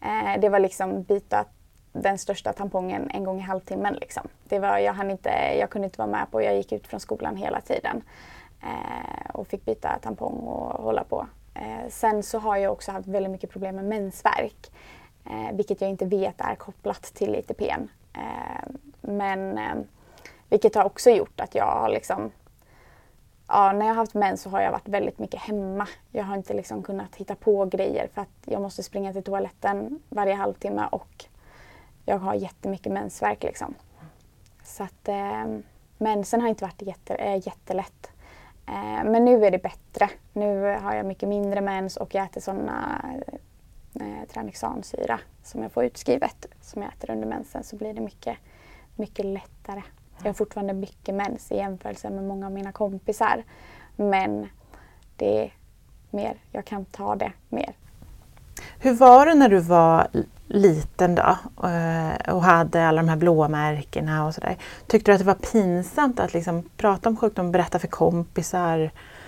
Eh, 0.00 0.40
det 0.40 0.48
var 0.48 0.58
liksom 0.58 1.02
byta 1.02 1.44
den 1.92 2.18
största 2.18 2.52
tampongen 2.52 3.10
en 3.10 3.24
gång 3.24 3.38
i 3.38 3.42
halvtimmen. 3.42 3.94
Liksom. 3.94 4.28
Det 4.44 4.58
var, 4.58 4.78
jag, 4.78 5.10
inte, 5.10 5.30
jag 5.58 5.70
kunde 5.70 5.86
inte 5.86 5.98
vara 5.98 6.10
med 6.10 6.30
på, 6.30 6.42
jag 6.42 6.56
gick 6.56 6.72
ut 6.72 6.86
från 6.86 7.00
skolan 7.00 7.36
hela 7.36 7.60
tiden 7.60 8.02
eh, 8.62 9.30
och 9.34 9.46
fick 9.46 9.64
byta 9.64 9.98
tampong 10.02 10.34
och 10.34 10.82
hålla 10.82 11.04
på. 11.04 11.26
Eh, 11.54 11.88
sen 11.88 12.22
så 12.22 12.38
har 12.38 12.56
jag 12.56 12.72
också 12.72 12.92
haft 12.92 13.08
väldigt 13.08 13.32
mycket 13.32 13.50
problem 13.50 13.76
med 13.76 13.84
mensvärk. 13.84 14.70
Eh, 15.24 15.56
vilket 15.56 15.80
jag 15.80 15.90
inte 15.90 16.04
vet 16.04 16.40
är 16.40 16.54
kopplat 16.54 17.02
till 17.02 17.34
ITPn. 17.34 17.88
Eh, 18.12 18.70
men 19.00 19.58
eh, 19.58 19.74
vilket 20.48 20.74
har 20.74 20.84
också 20.84 21.10
gjort 21.10 21.40
att 21.40 21.54
jag 21.54 21.66
har 21.66 21.88
liksom 21.88 22.30
Ja, 23.52 23.72
när 23.72 23.86
jag 23.86 23.94
har 23.94 24.00
haft 24.00 24.14
mens 24.14 24.42
så 24.42 24.50
har 24.50 24.60
jag 24.60 24.72
varit 24.72 24.88
väldigt 24.88 25.18
mycket 25.18 25.40
hemma. 25.40 25.88
Jag 26.10 26.24
har 26.24 26.36
inte 26.36 26.54
liksom 26.54 26.82
kunnat 26.82 27.16
hitta 27.16 27.34
på 27.34 27.64
grejer 27.64 28.08
för 28.14 28.22
att 28.22 28.28
jag 28.44 28.62
måste 28.62 28.82
springa 28.82 29.12
till 29.12 29.22
toaletten 29.22 30.00
varje 30.08 30.34
halvtimme 30.34 30.88
och 30.92 31.24
jag 32.10 32.18
har 32.18 32.34
jättemycket 32.34 32.92
mensvärk 32.92 33.42
liksom. 33.42 33.74
Så 34.64 34.82
att 34.82 35.08
eh, 35.08 35.46
mensen 35.98 36.40
har 36.40 36.48
inte 36.48 36.64
varit 36.64 36.82
jätte, 36.82 37.14
eh, 37.14 37.46
jättelätt. 37.46 38.10
Eh, 38.66 39.04
men 39.04 39.24
nu 39.24 39.46
är 39.46 39.50
det 39.50 39.62
bättre. 39.62 40.10
Nu 40.32 40.78
har 40.82 40.94
jag 40.94 41.06
mycket 41.06 41.28
mindre 41.28 41.60
mens 41.60 41.96
och 41.96 42.14
jag 42.14 42.24
äter 42.24 42.40
sådana 42.40 43.04
eh, 43.94 44.28
tranexansyra 44.32 45.20
som 45.42 45.62
jag 45.62 45.72
får 45.72 45.84
utskrivet 45.84 46.46
som 46.60 46.82
jag 46.82 46.92
äter 46.92 47.10
under 47.10 47.28
mensen 47.28 47.64
så 47.64 47.76
blir 47.76 47.94
det 47.94 48.00
mycket, 48.00 48.38
mycket 48.96 49.24
lättare. 49.24 49.82
Jag 50.18 50.28
har 50.28 50.32
fortfarande 50.32 50.72
mycket 50.72 51.14
mens 51.14 51.52
i 51.52 51.56
jämförelse 51.56 52.10
med 52.10 52.24
många 52.24 52.46
av 52.46 52.52
mina 52.52 52.72
kompisar. 52.72 53.44
Men 53.96 54.48
det 55.16 55.44
är 55.44 55.54
mer, 56.10 56.36
jag 56.52 56.64
kan 56.64 56.84
ta 56.84 57.16
det 57.16 57.32
mer. 57.48 57.74
Hur 58.80 58.94
var 58.94 59.26
det 59.26 59.34
när 59.34 59.48
du 59.48 59.58
var 59.58 60.08
liten 60.50 61.14
då 61.14 61.36
eh, 61.68 62.34
och 62.34 62.42
hade 62.42 62.86
alla 62.86 63.02
de 63.02 63.08
här 63.08 63.16
blåmärkena 63.16 64.26
och 64.26 64.34
sådär. 64.34 64.56
Tyckte 64.86 65.10
du 65.10 65.14
att 65.14 65.20
det 65.20 65.26
var 65.26 65.34
pinsamt 65.34 66.20
att 66.20 66.34
liksom 66.34 66.62
prata 66.76 67.08
om 67.08 67.16
sjukdom 67.16 67.46
och 67.46 67.52
berätta 67.52 67.78
för 67.78 67.88
kompisar? 67.88 68.78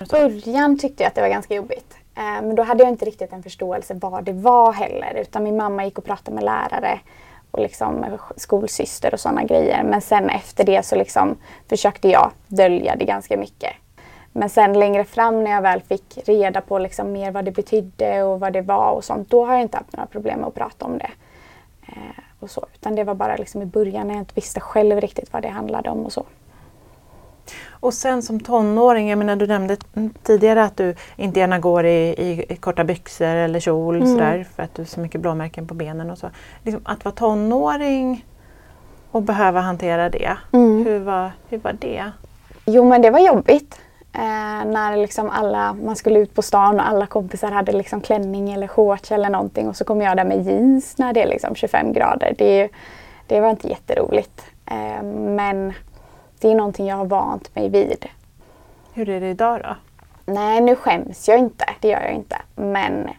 I 0.01 0.05
början 0.11 0.79
tyckte 0.79 1.03
jag 1.03 1.09
att 1.09 1.15
det 1.15 1.21
var 1.21 1.29
ganska 1.29 1.55
jobbigt. 1.55 1.95
Eh, 2.15 2.23
men 2.23 2.55
då 2.55 2.63
hade 2.63 2.83
jag 2.83 2.93
inte 2.93 3.05
riktigt 3.05 3.33
en 3.33 3.43
förståelse 3.43 3.95
vad 3.95 4.25
det 4.25 4.33
var 4.33 4.73
heller 4.73 5.15
utan 5.21 5.43
min 5.45 5.57
mamma 5.57 5.85
gick 5.85 5.99
och 5.99 6.05
pratade 6.05 6.35
med 6.35 6.45
lärare 6.45 7.01
och 7.51 7.61
liksom 7.61 8.05
skolsyster 8.37 9.15
och 9.15 9.21
sådana 9.21 9.45
grejer. 9.45 9.85
Men 9.85 10.01
sen 10.01 10.31
efter 10.31 10.65
det 10.65 10.87
så 10.87 10.97
liksom 10.97 11.37
försökte 11.69 12.09
jag 12.09 12.31
dölja 12.49 12.97
det 12.97 13.05
ganska 13.05 13.37
mycket. 13.37 13.73
Men 14.33 14.49
sen 14.49 14.73
längre 14.73 15.05
fram 15.05 15.45
när 15.45 15.51
jag 15.51 15.63
väl 15.63 15.81
fick 15.81 16.19
reda 16.25 16.61
på 16.61 16.79
liksom 16.79 17.13
mer 17.13 17.31
vad 17.31 17.45
det 17.45 17.51
betydde 17.51 18.23
och 18.23 18.41
vad 18.41 18.53
det 18.53 18.63
var 18.63 18.91
och 18.91 19.05
sånt, 19.05 19.31
då 19.31 19.45
har 19.47 19.53
jag 19.53 19.63
inte 19.63 19.77
haft 19.77 19.97
några 19.97 20.07
problem 20.07 20.39
med 20.39 20.49
att 20.49 20.55
prata 20.55 20.85
om 20.85 20.99
det. 20.99 21.11
Eh, 21.87 22.23
och 22.41 22.51
så. 22.51 22.67
Utan 22.75 22.95
det 22.95 23.05
var 23.05 23.15
bara 23.15 23.37
liksom 23.37 23.63
i 23.63 23.67
början 23.67 24.07
när 24.07 24.15
jag 24.15 24.23
inte 24.23 24.35
visste 24.35 24.61
själv 24.61 25.01
riktigt 25.01 25.33
vad 25.33 25.43
det 25.43 25.49
handlade 25.49 25.91
om 25.91 26.07
och 26.07 26.13
så. 26.13 26.25
Och 27.71 27.95
sen 27.95 28.23
som 28.23 28.41
tonåring, 28.41 29.09
jag 29.09 29.19
menar 29.19 29.37
du 29.37 29.47
nämnde 29.47 29.77
tidigare 30.23 30.65
att 30.65 30.77
du 30.77 30.95
inte 31.17 31.41
gärna 31.41 31.59
går 31.59 31.87
i, 31.87 32.45
i 32.49 32.57
korta 32.57 32.85
byxor 32.85 33.27
eller 33.27 33.61
kjol 33.61 33.97
mm. 33.97 34.09
sådär 34.09 34.47
för 34.57 34.63
att 34.63 34.75
du 34.75 34.83
har 34.83 34.87
så 34.87 35.01
mycket 35.01 35.21
blåmärken 35.21 35.67
på 35.67 35.75
benen 35.75 36.11
och 36.11 36.19
så. 36.19 36.31
Liksom 36.63 36.83
att 36.85 37.05
vara 37.05 37.15
tonåring 37.15 38.27
och 39.11 39.23
behöva 39.23 39.61
hantera 39.61 40.09
det, 40.09 40.37
mm. 40.53 40.85
hur, 40.85 40.99
var, 40.99 41.31
hur 41.49 41.59
var 41.59 41.73
det? 41.73 42.13
Jo 42.67 42.85
men 42.85 43.03
det 43.03 43.11
var 43.11 43.21
jobbigt. 43.21 43.81
Eh, 44.15 44.65
när 44.65 44.97
liksom 44.97 45.31
alla, 45.31 45.73
man 45.73 45.97
skulle 45.97 46.19
ut 46.19 46.35
på 46.35 46.43
stan 46.43 46.81
och 46.81 46.89
alla 46.89 47.07
kompisar 47.07 47.51
hade 47.51 47.73
liksom 47.73 48.01
klänning 48.01 48.53
eller 48.53 48.69
shorts 48.69 49.13
eller 49.13 49.31
någonting 49.31 49.69
och 49.69 49.77
så 49.77 49.85
kom 49.85 50.01
jag 50.01 50.17
där 50.17 50.25
med 50.25 50.47
jeans 50.47 50.99
när 50.99 51.13
det 51.13 51.23
är 51.23 51.29
liksom 51.29 51.55
25 51.55 51.93
grader. 51.93 52.35
Det, 52.39 52.69
det 53.27 53.41
var 53.41 53.51
inte 53.51 53.69
jätteroligt. 53.69 54.43
Eh, 54.67 55.03
men 55.13 55.73
det 56.39 56.49
är 56.49 56.55
någonting 56.55 56.87
jag 56.87 56.97
har 56.97 57.05
vant 57.05 57.55
mig 57.55 57.69
vid. 57.69 58.07
Hur 58.95 59.09
är 59.09 59.21
det 59.21 59.31
idag 59.31 59.61
då? 59.63 59.77
Nej, 60.33 60.61
nu 60.61 60.77
skäms 60.77 61.29
jag 61.29 61.39
inte. 61.39 61.65
Det 61.81 61.89
gör 61.89 62.01
jag 62.01 62.13
inte. 62.13 62.37
Men 62.55 63.11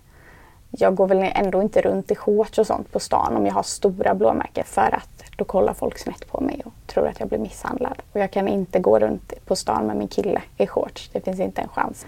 jag 0.72 0.96
går 0.96 1.08
väl 1.08 1.32
ändå 1.36 1.62
inte 1.62 1.82
runt 1.82 2.12
i 2.12 2.16
shorts 2.16 2.58
och 2.58 2.68
sånt 2.68 2.92
på 2.92 3.00
stan 3.00 3.38
om 3.38 3.46
jag 3.46 3.54
har 3.54 3.64
stora 3.64 4.14
blåmärken 4.14 4.64
för 4.64 4.96
att 4.96 5.13
då 5.44 5.48
kollar 5.48 5.74
folk 5.74 5.98
snett 5.98 6.32
på 6.32 6.42
mig 6.42 6.62
och 6.66 6.74
tror 6.88 7.08
att 7.08 7.20
jag 7.20 7.30
blir 7.30 7.40
misshandlad. 7.40 8.02
Och 8.12 8.20
jag 8.20 8.32
kan 8.32 8.48
inte 8.48 8.80
gå 8.80 9.00
runt 9.00 9.34
på 9.46 9.56
stan 9.56 9.88
med 9.88 9.96
min 9.96 10.08
kille 10.08 10.42
i 10.58 10.68
shorts. 10.68 11.10
Det 11.14 11.22
finns 11.22 11.40
inte 11.40 11.62
en 11.62 11.68
chans. 11.68 12.06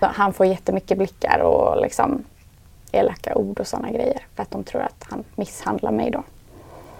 Så 0.00 0.06
han 0.06 0.32
får 0.32 0.46
jättemycket 0.46 0.98
blickar 0.98 1.38
och 1.38 1.82
liksom 1.82 2.24
elaka 2.92 3.34
ord 3.34 3.60
och 3.60 3.66
sådana 3.66 3.90
grejer 3.90 4.26
för 4.34 4.42
att 4.42 4.50
de 4.50 4.64
tror 4.64 4.82
att 4.82 5.04
han 5.10 5.24
misshandlar 5.34 5.92
mig 5.92 6.10
då. 6.10 6.22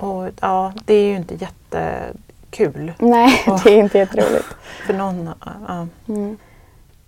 Och, 0.06 0.30
ja, 0.40 0.72
det 0.84 0.94
är 0.94 1.06
ju 1.06 1.16
inte 1.16 1.34
jättekul. 1.34 2.92
Nej, 2.98 3.44
det 3.64 3.70
är 3.70 3.78
inte 3.78 3.98
jätteroligt. 3.98 4.48
För 4.86 4.94
någon, 4.94 5.30
ja. 5.68 5.86
Mm. 6.08 6.38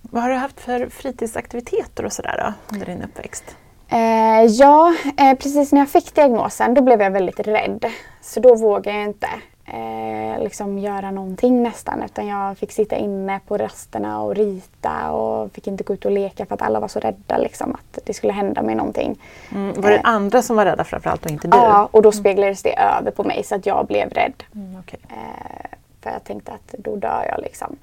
Vad 0.00 0.22
har 0.22 0.30
du 0.30 0.36
haft 0.36 0.60
för 0.60 0.88
fritidsaktiviteter 0.88 2.04
och 2.04 2.12
sådär 2.12 2.44
då, 2.44 2.74
under 2.74 2.86
din 2.86 3.02
uppväxt? 3.02 3.56
Eh, 3.92 4.44
ja, 4.44 4.94
eh, 5.16 5.34
precis 5.38 5.72
när 5.72 5.80
jag 5.80 5.88
fick 5.88 6.14
diagnosen 6.14 6.75
då 6.75 6.82
blev 6.82 7.02
jag 7.02 7.11
väldigt 7.11 7.40
rädd. 7.40 7.84
Så 8.20 8.40
då 8.40 8.54
vågade 8.54 8.99
jag 8.99 9.02
inte 9.08 9.28
eh, 9.66 10.42
liksom 10.42 10.78
göra 10.78 11.11
någonting 11.11 11.62
nästan 11.62 12.02
utan 12.02 12.26
jag 12.26 12.58
fick 12.58 12.72
sitta 12.72 12.96
inne 12.96 13.40
på 13.49 13.56
rasterna 13.58 14.22
och 14.22 14.34
rita 14.34 15.11
och 15.12 15.52
fick 15.52 15.66
inte 15.66 15.84
gå 15.84 15.94
ut 15.94 16.04
och 16.04 16.11
leka 16.11 16.46
för 16.46 16.54
att 16.54 16.62
alla 16.62 16.80
var 16.80 16.88
så 16.88 17.00
rädda 17.00 17.38
liksom, 17.38 17.72
att 17.75 17.99
det 18.04 18.14
skulle 18.14 18.32
hända 18.32 18.62
mig 18.62 18.75
någonting. 18.75 19.18
Mm, 19.52 19.80
var 19.82 19.90
det 19.90 19.96
Eh. 19.96 20.00
andra 20.04 20.42
som 20.42 20.56
var 20.56 20.64
rädda 20.64 20.84
framförallt 20.84 21.25
och 21.25 21.30
inte 21.30 21.49
du? 21.49 21.56
Ja, 21.56 21.88
och 21.90 22.02
då 22.02 22.12
speglades 22.12 22.62
det 22.62 22.78
över 22.78 23.11
på 23.11 23.25
mig 23.25 23.42
så 23.44 23.54
att 23.54 23.66
jag 23.66 23.87
blev 23.87 24.11
rädd. 24.11 24.42
Mm, 24.54 24.76
okej. 24.80 25.00
Eh, 25.08 25.66
för 26.02 26.11
jag 26.11 26.25
tänkte 26.25 26.52
att 26.52 26.75
då 26.78 26.96
dör 26.96 27.25
jag 27.28 27.40
liksom. 27.42 27.76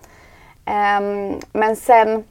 Ehm, 0.66 1.34
men 1.52 1.76
sen 1.76 2.24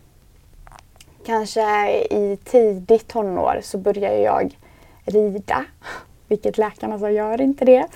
kanske 1.29 1.91
i 2.11 2.39
tidigt 2.45 3.09
tonår 3.09 3.61
så 3.63 3.79
började 3.79 4.19
jag 4.19 4.59
rida. 5.05 5.65
Vilket 6.29 6.59
läkarna 6.59 6.99
sa, 6.99 7.11
gör 7.11 7.41
inte 7.41 7.65
det. 7.65 7.87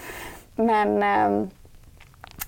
Men 0.55 1.03
ehm, 1.03 1.51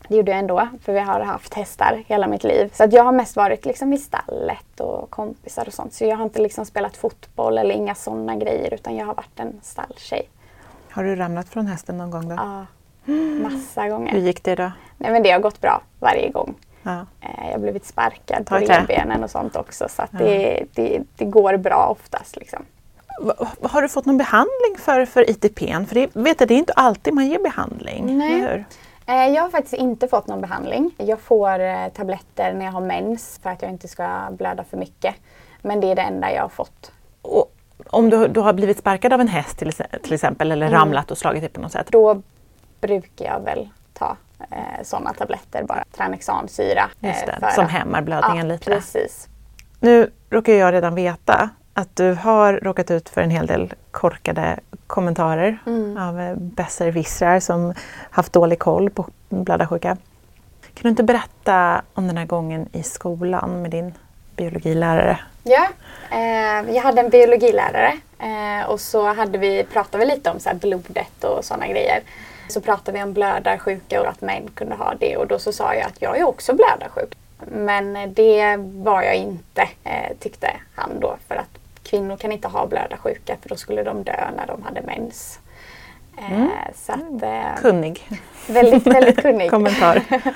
det 0.08 0.16
gjorde 0.16 0.30
jag 0.30 0.38
ändå 0.38 0.68
för 0.82 0.92
vi 0.92 1.00
har 1.00 1.20
haft 1.20 1.54
hästar 1.54 2.04
hela 2.06 2.26
mitt 2.26 2.44
liv. 2.44 2.70
Så 2.74 2.84
att 2.84 2.92
jag 2.92 3.04
har 3.04 3.12
mest 3.12 3.36
varit 3.36 3.64
liksom 3.64 3.92
i 3.92 3.98
stallet 3.98 4.80
och 4.80 5.10
kompisar 5.10 5.66
och 5.66 5.74
sånt. 5.74 5.94
Så 5.94 6.04
jag 6.04 6.16
har 6.16 6.24
inte 6.24 6.42
liksom 6.42 6.66
spelat 6.66 6.96
fotboll 6.96 7.58
eller 7.58 7.74
inga 7.74 7.94
sådana 7.94 8.36
grejer 8.36 8.74
utan 8.74 8.96
jag 8.96 9.06
har 9.06 9.14
varit 9.14 9.40
en 9.40 9.60
stalltjej. 9.62 10.28
Har 10.90 11.04
du 11.04 11.16
ramlat 11.16 11.48
från 11.48 11.66
hästen 11.66 11.98
någon 11.98 12.10
gång 12.10 12.28
då? 12.28 12.34
Ja, 12.34 12.66
massa 13.42 13.88
gånger. 13.88 14.12
Hur 14.12 14.20
gick 14.20 14.44
det 14.44 14.54
då? 14.54 14.72
Nej 14.98 15.12
men 15.12 15.22
det 15.22 15.30
har 15.30 15.40
gått 15.40 15.60
bra 15.60 15.82
varje 16.00 16.30
gång. 16.30 16.54
Ja. 16.84 17.06
Eh, 17.20 17.44
Jag 17.46 17.52
har 17.52 17.58
blivit 17.58 17.86
sparkad 17.86 18.46
på 18.46 18.54
revbenen 18.56 19.24
och 19.24 19.30
sånt 19.30 19.56
också 19.56 19.88
så 19.88 20.02
att 20.02 20.10
det, 20.12 20.64
det, 20.74 21.02
det 21.16 21.24
går 21.24 21.56
bra 21.56 21.96
oftast. 22.00 22.36
Liksom. 22.36 22.62
Har 23.62 23.82
du 23.82 23.88
fått 23.88 24.06
någon 24.06 24.16
behandling 24.18 24.76
för, 24.78 25.04
för 25.06 25.30
ITP? 25.30 25.58
För 25.88 25.94
det, 25.94 26.10
vet 26.16 26.40
jag, 26.40 26.48
det 26.48 26.54
är 26.54 26.58
inte 26.58 26.72
alltid 26.72 27.14
man 27.14 27.26
ger 27.26 27.38
behandling. 27.38 28.18
Nej. 28.18 28.64
Eh, 29.06 29.26
Jag 29.28 29.42
har 29.42 29.48
faktiskt 29.50 29.74
inte 29.74 30.08
fått 30.08 30.26
någon 30.26 30.40
behandling. 30.40 30.94
Jag 30.98 31.20
får 31.20 31.60
eh, 31.60 31.88
tabletter 31.88 32.52
när 32.54 32.64
jag 32.64 32.72
har 32.72 32.80
mens 32.80 33.40
för 33.42 33.50
att 33.50 33.62
jag 33.62 33.70
inte 33.70 33.88
ska 33.88 34.20
blöda 34.30 34.64
för 34.64 34.76
mycket. 34.76 35.14
Men 35.62 35.80
det 35.80 35.86
är 35.90 35.94
det 35.94 36.02
enda 36.02 36.32
jag 36.32 36.42
har 36.42 36.48
fått. 36.48 36.92
Och 37.22 37.50
om 37.90 38.10
du, 38.10 38.28
du 38.28 38.40
har 38.40 38.52
blivit 38.52 38.78
sparkad 38.78 39.12
av 39.12 39.20
en 39.20 39.28
häst 39.28 39.58
till, 39.58 39.72
till 40.02 40.12
exempel 40.12 40.52
eller 40.52 40.66
Mm. 40.66 40.78
ramlat 40.78 41.10
och 41.10 41.18
slagit 41.18 41.42
dig 41.42 41.50
på 41.50 41.60
något 41.60 41.72
sätt. 41.72 41.86
Då 41.90 42.22
brukar 42.80 43.24
jag 43.24 43.40
väl 43.40 43.68
ta 43.92 44.16
eh, 44.50 44.82
sådana 44.82 45.12
tabletter 45.12 45.62
bara. 45.62 45.84
Tranexansyra. 45.96 46.90
Just 47.00 47.22
eh, 47.22 47.26
det, 47.26 47.40
för 47.40 47.50
som 47.50 47.64
att- 47.64 47.70
hämmar 47.70 48.02
blödningen 48.02 48.46
ja, 48.48 48.52
lite. 48.52 48.64
Precis. 48.70 49.28
Nu 49.80 50.10
råkar 50.30 50.52
jag 50.52 50.72
redan 50.74 50.94
veta 50.94 51.48
att 51.74 51.96
du 51.96 52.12
har 52.14 52.52
råkat 52.52 52.90
ut 52.90 53.08
för 53.08 53.20
en 53.20 53.30
hel 53.30 53.46
del 53.46 53.74
korkade 53.90 54.58
kommentarer 54.86 55.58
Mm. 55.66 55.96
av 55.96 56.20
eh, 56.20 56.34
besserwissrar 56.36 57.40
som 57.40 57.74
haft 58.10 58.32
dålig 58.32 58.58
koll 58.58 58.90
på 58.90 59.06
blödarsjuka. 59.28 59.96
Kan 60.74 60.82
du 60.82 60.88
inte 60.88 61.02
berätta 61.02 61.82
om 61.94 62.06
den 62.06 62.16
här 62.16 62.26
gången 62.26 62.68
i 62.72 62.82
skolan 62.82 63.62
med 63.62 63.70
din 63.70 63.94
biologilärare? 64.36 65.18
Ja, 65.42 65.68
eh, 66.10 66.74
jag 66.74 66.82
hade 66.82 67.00
en 67.00 67.10
biologilärare 67.10 67.92
eh, 68.18 68.70
och 68.70 68.80
så 68.80 69.12
hade 69.14 69.38
vi, 69.38 69.64
pratade 69.72 70.04
vi 70.06 70.10
lite 70.14 70.30
om 70.30 70.40
så 70.40 70.50
blodet 70.54 71.24
och 71.24 71.44
sådana 71.44 71.66
grejer. 71.66 72.00
Så 72.48 72.60
pratade 72.60 72.98
vi 72.98 73.02
om 73.04 73.12
blödarsjuka 73.12 74.00
och 74.00 74.08
att 74.08 74.20
män 74.20 74.50
kunde 74.54 74.74
ha 74.74 74.94
det 75.00 75.16
och 75.16 75.26
då 75.26 75.38
så 75.38 75.52
sa 75.52 75.74
jag 75.74 75.86
att 75.86 76.02
jag 76.02 76.18
är 76.18 76.24
också 76.24 76.54
blödarsjuk. 76.54 77.14
Men 77.46 78.14
det 78.14 78.56
var 78.58 79.02
jag 79.02 79.16
inte, 79.16 79.68
eh, 79.84 80.16
tyckte 80.20 80.50
han 80.74 81.00
då. 81.00 81.16
För 81.28 81.34
att 81.34 81.58
kvinnor 81.82 82.16
kan 82.16 82.32
inte 82.32 82.48
ha 82.48 82.66
blödarsjuka 82.66 83.36
för 83.42 83.48
då 83.48 83.56
skulle 83.56 83.82
de 83.82 84.02
dö 84.02 84.30
när 84.36 84.46
de 84.46 84.62
hade 84.62 84.82
mens. 84.82 85.38
Eh, 86.18 86.46
Så 86.74 86.92
att, 86.92 87.22
eh, 87.22 87.62
Kunnig 87.62 88.08
väldigt, 88.48 88.86
väldigt 88.86 89.22
kunnig. 89.22 89.50
kommentar. 89.56 90.02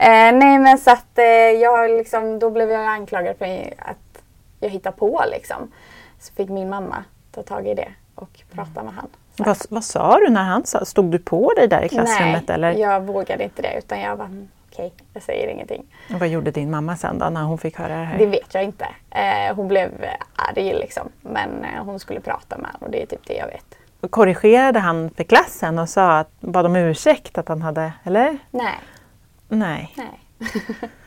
Eh, 0.00 0.32
nej 0.32 0.58
men 0.58 0.78
så 0.78 0.90
att 0.90 1.18
eh, 1.18 1.24
jag 1.60 1.90
liksom, 1.90 2.38
då 2.38 2.50
blev 2.50 2.70
jag 2.70 2.86
anklagad 2.86 3.36
för 3.36 3.74
att 3.78 4.22
jag 4.60 4.68
hittar 4.70 4.90
på 4.90 5.24
liksom. 5.30 5.72
Så 6.20 6.32
fick 6.34 6.48
min 6.48 6.68
mamma 6.68 7.04
ta 7.32 7.42
tag 7.42 7.66
i 7.66 7.74
det 7.74 7.88
och 8.14 8.40
prata 8.52 8.82
med 8.82 8.92
han. 8.94 9.08
Vad, 9.46 9.56
vad 9.70 9.84
sa 9.84 10.18
du 10.18 10.28
när 10.30 10.42
han 10.42 10.66
sa? 10.66 10.84
Stod 10.84 11.04
du 11.10 11.18
på 11.18 11.52
dig 11.56 11.68
där 11.68 11.82
i 11.84 11.88
klassrummet? 11.88 12.44
nej, 12.48 12.54
eller? 12.54 12.72
jag 12.72 13.00
vågade 13.00 13.44
inte 13.44 13.62
det 13.62 13.78
utan 13.78 14.00
jag 14.00 14.16
var 14.16 14.24
"Mm, 14.24 14.48
okej, 14.72 14.92
jag 15.14 15.22
säger 15.22 15.48
ingenting. 15.48 15.84
Och 16.14 16.20
Vad 16.20 16.28
gjorde 16.28 16.50
din 16.50 16.70
mamma 16.70 16.96
sen 16.96 17.18
då 17.18 17.28
när 17.28 17.42
hon 17.42 17.58
fick 17.58 17.78
höra 17.78 17.96
det 17.98 18.04
här? 18.04 18.18
Det 18.18 18.26
vet 18.26 18.54
jag 18.54 18.64
inte. 18.64 18.86
Eh, 19.10 19.54
hon 19.56 19.68
blev 19.68 19.90
arg 20.36 20.74
liksom. 20.74 21.08
Men 21.20 21.64
eh, 21.64 21.84
hon 21.84 21.98
skulle 22.00 22.20
prata 22.20 22.58
med 22.58 22.66
honom 22.66 22.82
och 22.86 22.90
det 22.90 23.02
är 23.02 23.06
typ 23.06 23.26
det 23.26 23.34
jag 23.34 23.46
vet. 23.46 23.64
Korrigerade 24.10 24.78
han 24.78 25.10
för 25.10 25.24
klassen 25.24 25.78
och 25.78 25.88
sa 25.88 26.18
att, 26.18 26.40
bad 26.40 26.66
om 26.66 26.76
ursäkt 26.76 27.38
att 27.38 27.48
han 27.48 27.62
hade, 27.62 27.92
eller? 28.04 28.38
Nej, 28.50 28.74
Nej. 29.48 29.94
nej. 29.96 30.20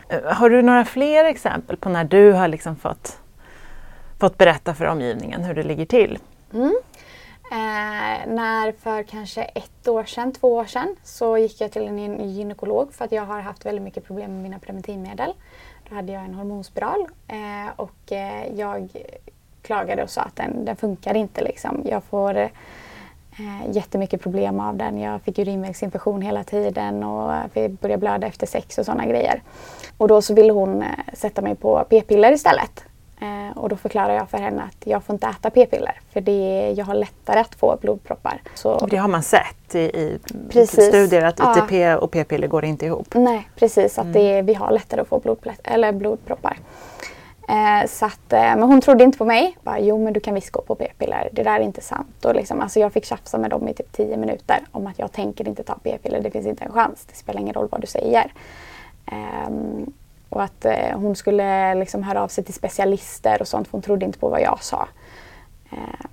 Eh, 0.10 0.34
Har 0.34 0.50
du 0.50 0.62
några 0.62 0.86
fler 0.86 1.26
exempel 1.26 1.78
på 1.78 1.90
när 1.90 2.04
du 2.04 2.32
har 2.32 2.48
liksom 2.48 2.76
fått, 2.76 3.18
fått 4.20 4.38
berätta 4.38 4.74
för 4.74 4.86
omgivningen 4.86 5.44
hur 5.44 5.54
det 5.54 5.64
ligger 5.64 5.86
till? 5.86 6.20
Mm. 6.54 6.76
Eh, 7.52 8.28
när 8.28 8.72
för 8.72 9.04
kanske 9.04 9.44
ett 9.44 9.88
år 9.88 10.04
sedan, 10.04 10.32
två 10.32 10.54
år 10.54 10.66
sedan, 10.66 10.96
så 11.04 11.38
gick 11.38 11.62
jag 11.62 11.72
till 11.72 11.88
en 11.88 12.30
gynekolog 12.30 12.94
för 12.94 13.06
att 13.06 13.12
jag 13.12 13.26
har 13.26 13.40
haft 13.40 13.66
väldigt 13.66 13.84
mycket 13.84 14.06
problem 14.06 14.34
med 14.34 14.44
mina 14.44 14.60
preventivmedel. 14.60 15.34
Då 15.90 15.96
hade 15.96 16.12
jag 16.12 16.24
en 16.24 16.34
hormonspiral 16.34 17.08
eh, 17.28 17.72
och 17.76 18.12
eh, 18.12 18.54
jag 18.56 18.90
klagade 19.62 20.04
och 20.04 20.10
sa 20.10 20.22
att 20.22 20.36
den, 20.36 20.66
den 20.66 20.76
funkar 20.76 21.16
inte. 21.16 21.42
Liksom. 21.42 21.82
Jag 21.86 22.04
får 22.04 22.38
eh, 22.38 22.50
jättemycket 23.72 24.22
problem 24.22 24.60
av 24.60 24.78
den. 24.78 25.00
Jag 25.00 25.22
fick 25.22 25.40
urinvägsinfektion 25.40 26.22
hela 26.22 26.44
tiden 26.44 27.04
och 27.04 27.50
började 27.54 27.98
blöda 27.98 28.28
efter 28.28 28.48
sex 28.48 28.78
och 28.78 28.86
sådana 28.86 29.06
grejer. 29.06 29.42
Och 29.98 30.08
då 30.08 30.22
så 30.22 30.34
ville 30.34 30.54
hon 30.54 30.82
eh, 30.82 30.88
sätta 31.14 31.42
mig 31.42 31.56
på 31.56 31.86
p-piller 31.90 32.32
istället. 32.32 32.86
Eh, 33.22 33.58
och 33.58 33.70
då 33.70 33.76
förklarar 33.76 34.14
jag 34.14 34.30
för 34.30 34.38
henne 34.38 34.62
att 34.64 34.88
jag 34.88 35.04
får 35.04 35.14
inte 35.14 35.28
äta 35.28 35.50
p-piller 35.50 36.00
för 36.14 36.22
det, 36.22 36.74
jag 36.78 36.86
har 36.86 36.94
lättare 36.94 37.40
att 37.40 37.56
få 37.56 37.78
blodproppar. 37.82 38.42
Så, 38.54 38.86
Det 38.86 38.98
har 38.98 39.08
man 39.08 39.24
sett 39.24 39.76
i, 39.76 40.20
i 40.54 40.68
studier 40.68 41.26
att 41.26 41.40
Ja. 41.40 41.56
ITP 41.58 42.04
och 42.04 42.12
p-piller 42.12 42.48
går 42.48 42.66
inte 42.66 42.86
ihop. 42.86 43.08
Nej, 43.14 43.50
precis. 43.56 44.00
Att 44.00 44.14
det, 44.14 44.42
vi 44.42 44.54
har 44.54 44.72
lättare 44.72 45.02
att 45.02 45.08
få 45.08 45.38
eller 45.64 45.92
blodproppar. 45.92 46.58
Eh, 47.50 47.88
så 47.88 48.06
att, 48.06 48.34
eh, 48.34 48.40
men 48.40 48.64
hon 48.64 48.82
trodde 48.82 49.04
inte 49.04 49.18
på 49.18 49.26
mig. 49.26 49.58
Bara, 49.64 49.80
jo 49.80 50.04
men 50.04 50.14
du 50.14 50.20
kan 50.20 50.34
visst 50.34 50.52
gå 50.52 50.62
på 50.62 50.76
p-piller. 50.76 51.30
Det 51.32 51.44
där 51.44 51.60
är 51.60 51.64
inte 51.64 51.82
sant. 51.82 52.26
Och 52.26 52.36
liksom, 52.36 52.62
alltså 52.62 52.80
jag 52.80 52.94
fick 52.94 53.06
tjafsa 53.06 53.38
med 53.38 53.50
dem 53.50 53.68
i 53.68 53.74
typ 53.74 53.92
10 53.92 54.18
minuter 54.18 54.60
om 54.72 54.88
att 54.88 55.00
jag 55.00 55.12
tänker 55.12 55.48
inte 55.48 55.64
ta 55.64 55.76
p-piller. 55.84 56.22
Det 56.22 56.32
finns 56.32 56.48
inte 56.48 56.64
en 56.64 56.72
chans. 56.72 57.06
Det 57.10 57.16
spelar 57.16 57.42
ingen 57.42 57.54
roll 57.54 57.68
vad 57.72 57.82
du 57.82 57.88
säger. 57.88 58.34
Ehm, 59.06 59.94
och 60.32 60.44
att 60.44 60.66
eh, 60.66 61.00
hon 61.00 61.16
skulle 61.16 61.76
liksom 61.76 62.04
höra 62.04 62.24
av 62.24 62.28
sig 62.28 62.44
till 62.44 62.54
specialister 62.54 63.42
och 63.42 63.48
sånt. 63.48 63.68
För 63.68 63.72
hon 63.72 63.82
trodde 63.82 64.06
inte 64.06 64.20
på 64.20 64.30
vad 64.30 64.42
jag 64.42 64.64
sa. 64.64 64.88
Eh, 65.72 66.06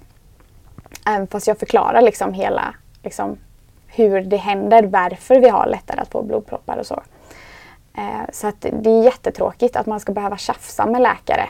även 1.07 1.27
fast 1.27 1.47
jag 1.47 1.59
förklarar 1.59 2.03
liksom 2.03 2.33
hela 2.33 2.75
liksom, 3.03 3.39
hur 3.87 4.21
det 4.21 4.37
händer, 4.37 4.83
varför 4.83 5.41
vi 5.41 5.49
har 5.49 5.67
lättare 5.67 6.01
att 6.01 6.09
få 6.09 6.23
blodproppar 6.23 6.77
och 6.77 6.87
så. 6.87 7.03
Eh, 7.95 8.31
så 8.33 8.47
att 8.47 8.61
det 8.61 8.91
är 8.91 9.03
jättetråkigt 9.03 9.77
att 9.77 9.87
man 9.87 10.01
ska 10.01 10.13
behöva 10.13 10.37
tjafsa 10.37 10.87
med 10.87 11.01
läkare 11.01 11.49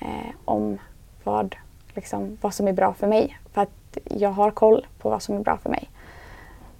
eh, 0.00 0.34
om 0.44 0.78
vad, 1.24 1.56
liksom, 1.94 2.38
vad 2.40 2.54
som 2.54 2.68
är 2.68 2.72
bra 2.72 2.94
för 2.94 3.06
mig. 3.06 3.38
För 3.52 3.62
att 3.62 3.98
jag 4.04 4.30
har 4.30 4.50
koll 4.50 4.86
på 4.98 5.10
vad 5.10 5.22
som 5.22 5.36
är 5.36 5.40
bra 5.40 5.56
för 5.56 5.70
mig. 5.70 5.90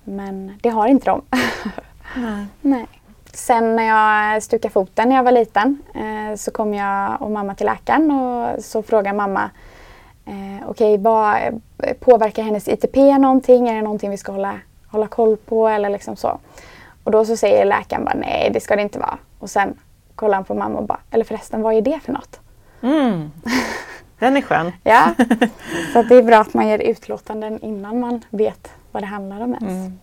Men 0.04 0.58
det 0.62 0.68
har 0.68 0.86
inte 0.88 1.04
de. 1.04 1.22
Nej. 2.16 2.46
Nej. 2.60 2.86
Sen 3.32 3.76
när 3.76 3.82
jag 3.82 4.42
stukade 4.42 4.72
foten 4.72 5.08
när 5.08 5.16
jag 5.16 5.22
var 5.22 5.32
liten 5.32 5.82
eh, 5.94 6.36
så 6.36 6.50
kom 6.50 6.74
jag 6.74 7.22
och 7.22 7.30
mamma 7.30 7.54
till 7.54 7.66
läkaren 7.66 8.10
och 8.10 8.64
så 8.64 8.82
frågade 8.82 9.16
mamma 9.16 9.50
eh, 10.26 10.68
Okej, 10.68 10.98
okay, 10.98 11.52
påverkar 12.00 12.42
hennes 12.42 12.68
ITP 12.68 12.96
någonting? 12.96 13.68
Är 13.68 13.74
det 13.74 13.82
någonting 13.82 14.10
vi 14.10 14.16
ska 14.16 14.32
hålla, 14.32 14.54
hålla 14.86 15.06
koll 15.06 15.36
på 15.36 15.68
eller 15.68 15.90
liksom 15.90 16.16
så? 16.16 16.38
Och 17.04 17.10
då 17.10 17.24
så 17.24 17.36
säger 17.36 17.64
läkaren 17.64 18.04
bara 18.04 18.14
nej, 18.14 18.50
det 18.54 18.60
ska 18.60 18.76
det 18.76 18.82
inte 18.82 18.98
vara. 18.98 19.18
Och 19.38 19.50
sen 19.50 19.74
kollar 20.14 20.34
han 20.34 20.44
på 20.44 20.54
mamma 20.54 20.78
och 20.78 20.86
bara, 20.86 21.00
eller 21.10 21.24
förresten, 21.24 21.62
vad 21.62 21.74
är 21.74 21.80
det 21.80 22.00
för 22.00 22.12
något? 22.12 22.40
Mm. 22.82 23.30
Den 24.18 24.36
är 24.36 24.42
skön. 24.42 24.72
ja, 24.82 25.14
så 25.92 26.02
det 26.02 26.14
är 26.14 26.22
bra 26.22 26.36
att 26.36 26.54
man 26.54 26.68
ger 26.68 26.78
utlåtanden 26.78 27.60
innan 27.60 28.00
man 28.00 28.24
vet 28.30 28.70
vad 28.92 29.02
det 29.02 29.06
handlar 29.06 29.40
om 29.40 29.54
ens. 29.54 29.86
Mm. 29.86 29.98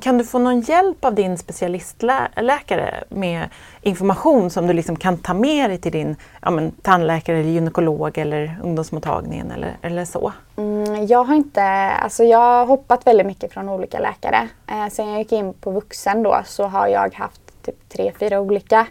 Kan 0.00 0.18
du 0.18 0.24
få 0.24 0.38
någon 0.38 0.60
hjälp 0.60 1.04
av 1.04 1.14
din 1.14 1.38
specialistläkare 1.38 3.04
med 3.08 3.48
information 3.82 4.50
som 4.50 4.66
du 4.66 4.72
liksom 4.72 4.96
kan 4.96 5.18
ta 5.18 5.34
med 5.34 5.70
dig 5.70 5.78
till 5.78 5.92
din 5.92 6.16
ja, 6.42 6.50
men, 6.50 6.70
tandläkare, 6.70 7.38
eller 7.38 7.50
gynekolog 7.50 8.18
eller 8.18 8.60
ungdomsmottagningen 8.62 9.50
eller, 9.50 9.76
eller 9.82 10.04
så? 10.04 10.32
Mm, 10.56 11.06
jag 11.06 11.24
har 11.24 11.34
inte, 11.34 11.62
alltså 11.90 12.24
jag 12.24 12.38
har 12.38 12.66
hoppat 12.66 13.06
väldigt 13.06 13.26
mycket 13.26 13.52
från 13.52 13.68
olika 13.68 13.98
läkare. 13.98 14.48
Eh, 14.66 14.88
sen 14.92 15.08
jag 15.08 15.18
gick 15.18 15.32
in 15.32 15.54
på 15.54 15.70
vuxen 15.70 16.22
då 16.22 16.42
så 16.46 16.64
har 16.64 16.88
jag 16.88 17.14
haft 17.14 17.40
typ 17.62 17.88
tre, 17.88 18.12
fyra 18.18 18.40
olika 18.40 18.86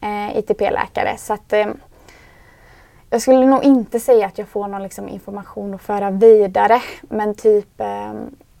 eh, 0.00 0.38
ITP-läkare. 0.38 1.16
Så 1.18 1.32
att, 1.32 1.52
eh, 1.52 1.66
jag 3.10 3.22
skulle 3.22 3.46
nog 3.46 3.64
inte 3.64 4.00
säga 4.00 4.26
att 4.26 4.38
jag 4.38 4.48
får 4.48 4.68
någon 4.68 4.82
liksom, 4.82 5.08
information 5.08 5.74
att 5.74 5.82
föra 5.82 6.10
vidare. 6.10 6.82
Men 7.02 7.34
typ 7.34 7.80
eh, 7.80 8.12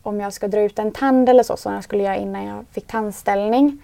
om 0.02 0.20
jag 0.20 0.32
ska 0.32 0.48
dra 0.48 0.60
ut 0.60 0.78
en 0.78 0.92
tand 0.92 1.28
eller 1.28 1.42
så, 1.42 1.56
som 1.56 1.74
jag 1.74 1.84
skulle 1.84 2.02
göra 2.02 2.16
innan 2.16 2.44
jag 2.44 2.64
fick 2.72 2.86
tandställning. 2.86 3.82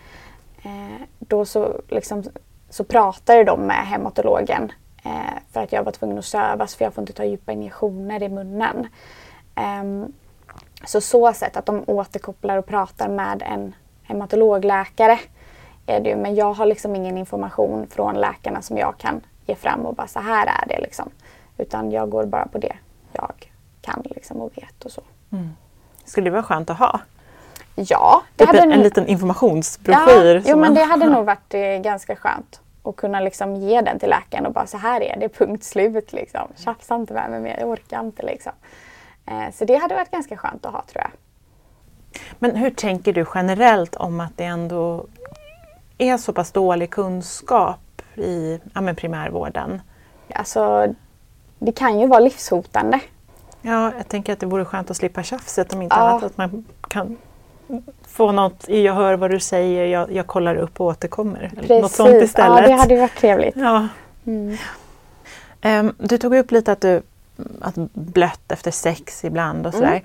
Eh, 0.63 1.03
då 1.19 1.45
så, 1.45 1.81
liksom, 1.89 2.25
så 2.71 2.85
pratade 2.85 3.45
de 3.45 3.61
med 3.61 3.87
hematologen 3.87 4.73
eh, 5.05 5.43
för 5.53 5.63
att 5.63 5.73
jag 5.73 5.83
var 5.83 5.93
tvungen 5.93 6.19
att 6.19 6.25
sövas 6.25 6.75
för 6.75 6.85
jag 6.85 6.95
får 6.95 7.03
inte 7.03 7.13
ta 7.13 7.25
djupa 7.25 7.53
injektioner 7.53 8.23
i 8.23 8.29
munnen. 8.29 8.87
Eh, 9.55 10.09
så 10.85 11.01
så 11.01 11.33
sätt 11.33 11.57
att 11.57 11.67
de 11.67 11.85
återkopplar 11.87 12.57
och 12.57 12.67
pratar 12.67 13.09
med 13.09 13.43
en 13.43 13.75
hematologläkare 14.03 15.19
är 15.87 16.01
det 16.01 16.09
ju. 16.11 16.17
Men 16.17 16.35
jag 16.35 16.53
har 16.53 16.67
liksom 16.67 16.97
ingen 16.97 17.19
information 17.19 17.87
från 17.87 18.15
läkarna 18.15 18.63
som 18.63 18.79
jag 18.79 18.99
kan 18.99 19.21
ge 19.47 19.55
fram 19.55 19.87
och 19.87 19.95
bara 19.95 20.07
så 20.07 20.21
här 20.21 20.47
är 20.47 20.69
det 20.69 20.81
liksom. 20.81 21.11
Utan 21.59 21.91
jag 21.91 22.11
går 22.11 22.25
bara 22.25 22.47
på 22.47 22.59
det 22.59 22.77
jag 23.13 23.53
kan 23.81 24.03
liksom 24.05 24.41
och 24.41 24.59
vet 24.59 24.85
och 24.85 24.91
så. 24.91 25.03
Mm. 25.33 25.49
Skulle 26.07 26.27
det 26.27 26.31
vara 26.31 26.43
skönt 26.43 26.71
att 26.71 26.79
ha? 26.79 27.01
Ja. 27.75 28.23
Det 28.37 28.47
typ 28.47 28.47
hade 28.47 28.63
en, 28.63 28.73
en 28.73 28.81
liten 28.81 29.07
informationsbroschyr. 29.07 30.35
Ja, 30.35 30.43
jo, 30.47 30.57
men 30.57 30.75
det 30.75 30.83
hade 30.83 31.09
nog 31.09 31.25
varit 31.25 31.55
eh, 31.55 31.61
ganska 31.61 32.17
skönt 32.17 32.61
att 32.83 32.97
kunna 32.97 33.21
liksom 33.21 33.57
ge 33.57 33.81
den 33.81 33.99
till 33.99 34.09
läkaren 34.09 34.47
och 34.47 34.53
bara 34.53 34.67
så 34.67 34.79
här 34.79 35.01
är 35.01 35.17
det, 35.21 35.29
punkt 35.29 35.65
slut. 35.65 36.13
Liksom. 36.13 36.49
Tjafsa 36.57 36.95
inte 36.95 37.15
med 37.15 37.31
mig 37.31 37.41
mer, 37.41 37.57
jag 37.61 37.69
orkar 37.69 38.01
inte. 38.01 38.23
Liksom. 38.23 38.53
Eh, 39.27 39.53
så 39.55 39.65
det 39.65 39.77
hade 39.77 39.95
varit 39.95 40.11
ganska 40.11 40.37
skönt 40.37 40.67
att 40.67 40.73
ha 40.73 40.83
tror 40.83 41.03
jag. 41.03 41.11
Men 42.39 42.57
hur 42.57 42.71
tänker 42.71 43.13
du 43.13 43.27
generellt 43.35 43.97
om 43.97 44.21
att 44.21 44.37
det 44.37 44.45
ändå 44.45 45.07
är 45.99 46.17
så 46.17 46.33
pass 46.33 46.53
dålig 46.53 46.91
kunskap 46.91 48.03
i 48.15 48.61
ja, 48.75 48.95
primärvården? 48.97 49.83
Alltså, 50.35 50.95
det 51.59 51.73
kan 51.73 52.01
ju 52.01 52.07
vara 52.07 52.21
livshotande. 52.21 53.01
Ja, 53.67 53.93
jag 53.97 54.09
tänker 54.09 54.33
att 54.33 54.41
det 54.41 54.47
vore 54.47 54.65
skönt 54.65 54.91
att 54.91 54.97
slippa 54.97 55.23
tjafset 55.23 55.75
om 55.75 55.83
inte 55.83 55.97
ja. 55.97 56.09
annat. 56.09 56.23
Att 56.23 56.37
man 56.37 56.65
kan 56.89 57.17
få 58.07 58.33
något, 58.33 58.69
jag 58.69 58.95
hör 58.95 59.17
vad 59.17 59.31
du 59.31 59.41
säger, 59.41 59.87
jag, 59.87 60.13
jag 60.13 60.27
kollar 60.27 60.57
upp 60.57 60.81
och 60.81 60.87
återkommer. 60.87 61.51
Precis. 61.55 61.83
Något 61.83 61.93
sånt 61.93 62.23
istället. 62.23 62.63
Ja, 62.63 62.69
det 62.69 62.73
hade 62.73 62.97
varit 62.97 63.17
trevligt. 63.17 63.57
Ja. 63.57 63.89
Mm. 64.27 64.57
Um, 65.65 65.95
du 65.99 66.19
tog 66.19 66.35
upp 66.35 66.51
lite 66.51 66.73
att 66.73 66.81
du 66.81 67.03
att 67.61 67.75
blött 67.93 68.53
efter 68.53 68.71
sex 68.71 69.25
ibland 69.25 69.67
och 69.67 69.75
sådär. 69.75 69.89
Mm. 69.89 70.03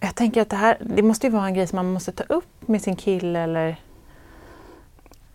Jag 0.00 0.14
tänker 0.14 0.42
att 0.42 0.50
det 0.50 0.56
här, 0.56 0.76
det 0.80 1.02
måste 1.02 1.26
ju 1.26 1.32
vara 1.32 1.46
en 1.46 1.54
grej 1.54 1.66
som 1.66 1.76
man 1.76 1.92
måste 1.92 2.12
ta 2.12 2.24
upp 2.28 2.68
med 2.68 2.82
sin 2.82 2.96
kille 2.96 3.40
eller, 3.40 3.76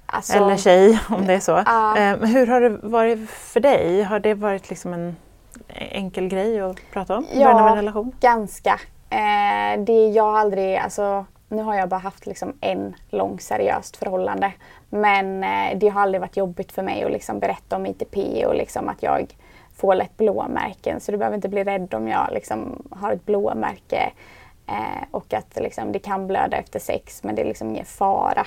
alltså, 0.05 0.33
eller 0.33 0.57
tjej 0.57 0.99
om 1.09 1.27
det 1.27 1.33
är 1.33 1.39
så. 1.39 1.57
Uh. 1.57 2.21
Um, 2.21 2.27
hur 2.29 2.47
har 2.47 2.61
det 2.61 2.69
varit 2.69 3.29
för 3.29 3.59
dig? 3.59 4.03
Har 4.03 4.19
det 4.19 4.33
varit 4.33 4.69
liksom 4.69 4.93
en 4.93 5.15
enkel 5.67 6.27
grej 6.27 6.61
att 6.61 6.77
prata 6.91 7.17
om? 7.17 7.25
Ja, 7.33 7.61
av 7.61 7.67
en 7.67 7.75
relation? 7.75 8.11
ganska. 8.19 8.79
Eh, 9.09 9.83
det 9.83 10.07
jag 10.07 10.35
aldrig, 10.35 10.77
alltså 10.77 11.25
nu 11.47 11.61
har 11.63 11.75
jag 11.75 11.89
bara 11.89 11.99
haft 11.99 12.25
liksom 12.25 12.53
en 12.61 12.95
lång 13.09 13.39
seriöst 13.39 13.97
förhållande. 13.97 14.53
Men 14.89 15.43
eh, 15.43 15.77
det 15.77 15.89
har 15.89 16.01
aldrig 16.01 16.21
varit 16.21 16.37
jobbigt 16.37 16.71
för 16.71 16.81
mig 16.81 17.03
att 17.03 17.11
liksom 17.11 17.39
berätta 17.39 17.75
om 17.75 17.85
ITP 17.85 18.45
och 18.45 18.55
liksom 18.55 18.89
att 18.89 19.03
jag 19.03 19.35
får 19.75 19.95
lätt 19.95 20.17
blåmärken. 20.17 20.99
Så 20.99 21.11
du 21.11 21.17
behöver 21.17 21.35
inte 21.35 21.49
bli 21.49 21.63
rädd 21.63 21.93
om 21.93 22.07
jag 22.07 22.27
liksom 22.31 22.87
har 22.91 23.11
ett 23.11 23.25
blåmärke. 23.25 24.11
Eh, 24.67 25.03
och 25.11 25.33
att 25.33 25.55
liksom, 25.55 25.91
det 25.91 25.99
kan 25.99 26.27
blöda 26.27 26.57
efter 26.57 26.79
sex 26.79 27.23
men 27.23 27.35
det 27.35 27.41
är 27.41 27.45
liksom 27.45 27.69
ingen 27.69 27.85
fara. 27.85 28.45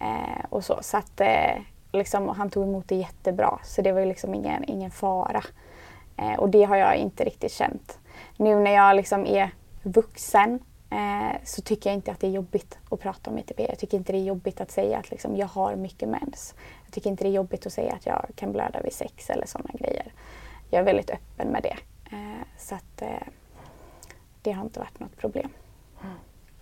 Eh, 0.00 0.44
och 0.48 0.64
så. 0.64 0.78
så 0.82 0.96
att, 0.96 1.20
eh, 1.20 1.62
liksom, 1.92 2.28
han 2.28 2.50
tog 2.50 2.64
emot 2.64 2.88
det 2.88 2.94
jättebra 2.94 3.58
så 3.64 3.82
det 3.82 3.92
var 3.92 4.06
liksom 4.06 4.34
ingen, 4.34 4.64
ingen 4.64 4.90
fara. 4.90 5.42
Eh, 6.16 6.34
och 6.38 6.48
det 6.48 6.64
har 6.64 6.76
jag 6.76 6.96
inte 6.96 7.24
riktigt 7.24 7.52
känt. 7.52 7.98
Nu 8.36 8.60
när 8.60 8.70
jag 8.70 8.96
liksom 8.96 9.26
är 9.26 9.50
vuxen 9.82 10.58
eh, 10.90 11.36
så 11.44 11.62
tycker 11.62 11.90
jag 11.90 11.94
inte 11.94 12.10
att 12.10 12.20
det 12.20 12.26
är 12.26 12.30
jobbigt 12.30 12.78
att 12.90 13.00
prata 13.00 13.30
om 13.30 13.38
ITP. 13.38 13.60
Jag 13.60 13.78
tycker 13.78 13.96
inte 13.96 14.12
det 14.12 14.18
är 14.18 14.24
jobbigt 14.24 14.60
att 14.60 14.70
säga 14.70 14.98
att 14.98 15.10
liksom, 15.10 15.36
jag 15.36 15.46
har 15.46 15.76
mycket 15.76 16.08
mens. 16.08 16.54
Jag 16.84 16.94
tycker 16.94 17.10
inte 17.10 17.24
det 17.24 17.30
är 17.30 17.32
jobbigt 17.32 17.66
att 17.66 17.72
säga 17.72 17.92
att 17.92 18.06
jag 18.06 18.30
kan 18.34 18.52
blöda 18.52 18.82
vid 18.82 18.92
sex 18.92 19.30
eller 19.30 19.46
sådana 19.46 19.70
grejer. 19.72 20.12
Jag 20.70 20.80
är 20.80 20.84
väldigt 20.84 21.10
öppen 21.10 21.48
med 21.48 21.62
det. 21.62 21.76
Eh, 22.16 22.46
så 22.58 22.74
att 22.74 23.02
eh, 23.02 23.08
det 24.42 24.52
har 24.52 24.64
inte 24.64 24.80
varit 24.80 25.00
något 25.00 25.16
problem. 25.16 25.48
Mm. 26.02 26.14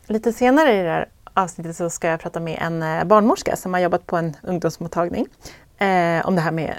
Lite 0.07 0.33
senare 0.33 0.73
i 0.73 0.83
det 0.83 0.91
här 0.91 1.09
avsnittet 1.35 1.77
så 1.77 1.91
ska 1.91 2.09
jag 2.09 2.21
prata 2.21 2.41
med 2.41 2.59
en 2.63 2.83
eh, 2.83 3.05
barnmorska 3.05 3.57
som 3.57 3.75
har 3.75 3.81
jobbat 3.81 4.07
på 4.07 4.17
en 4.17 4.37
ungdomsmottagning 4.43 5.27
eh, 5.79 6.27
om 6.27 6.35
det 6.35 6.41
här 6.41 6.53
med 6.53 6.75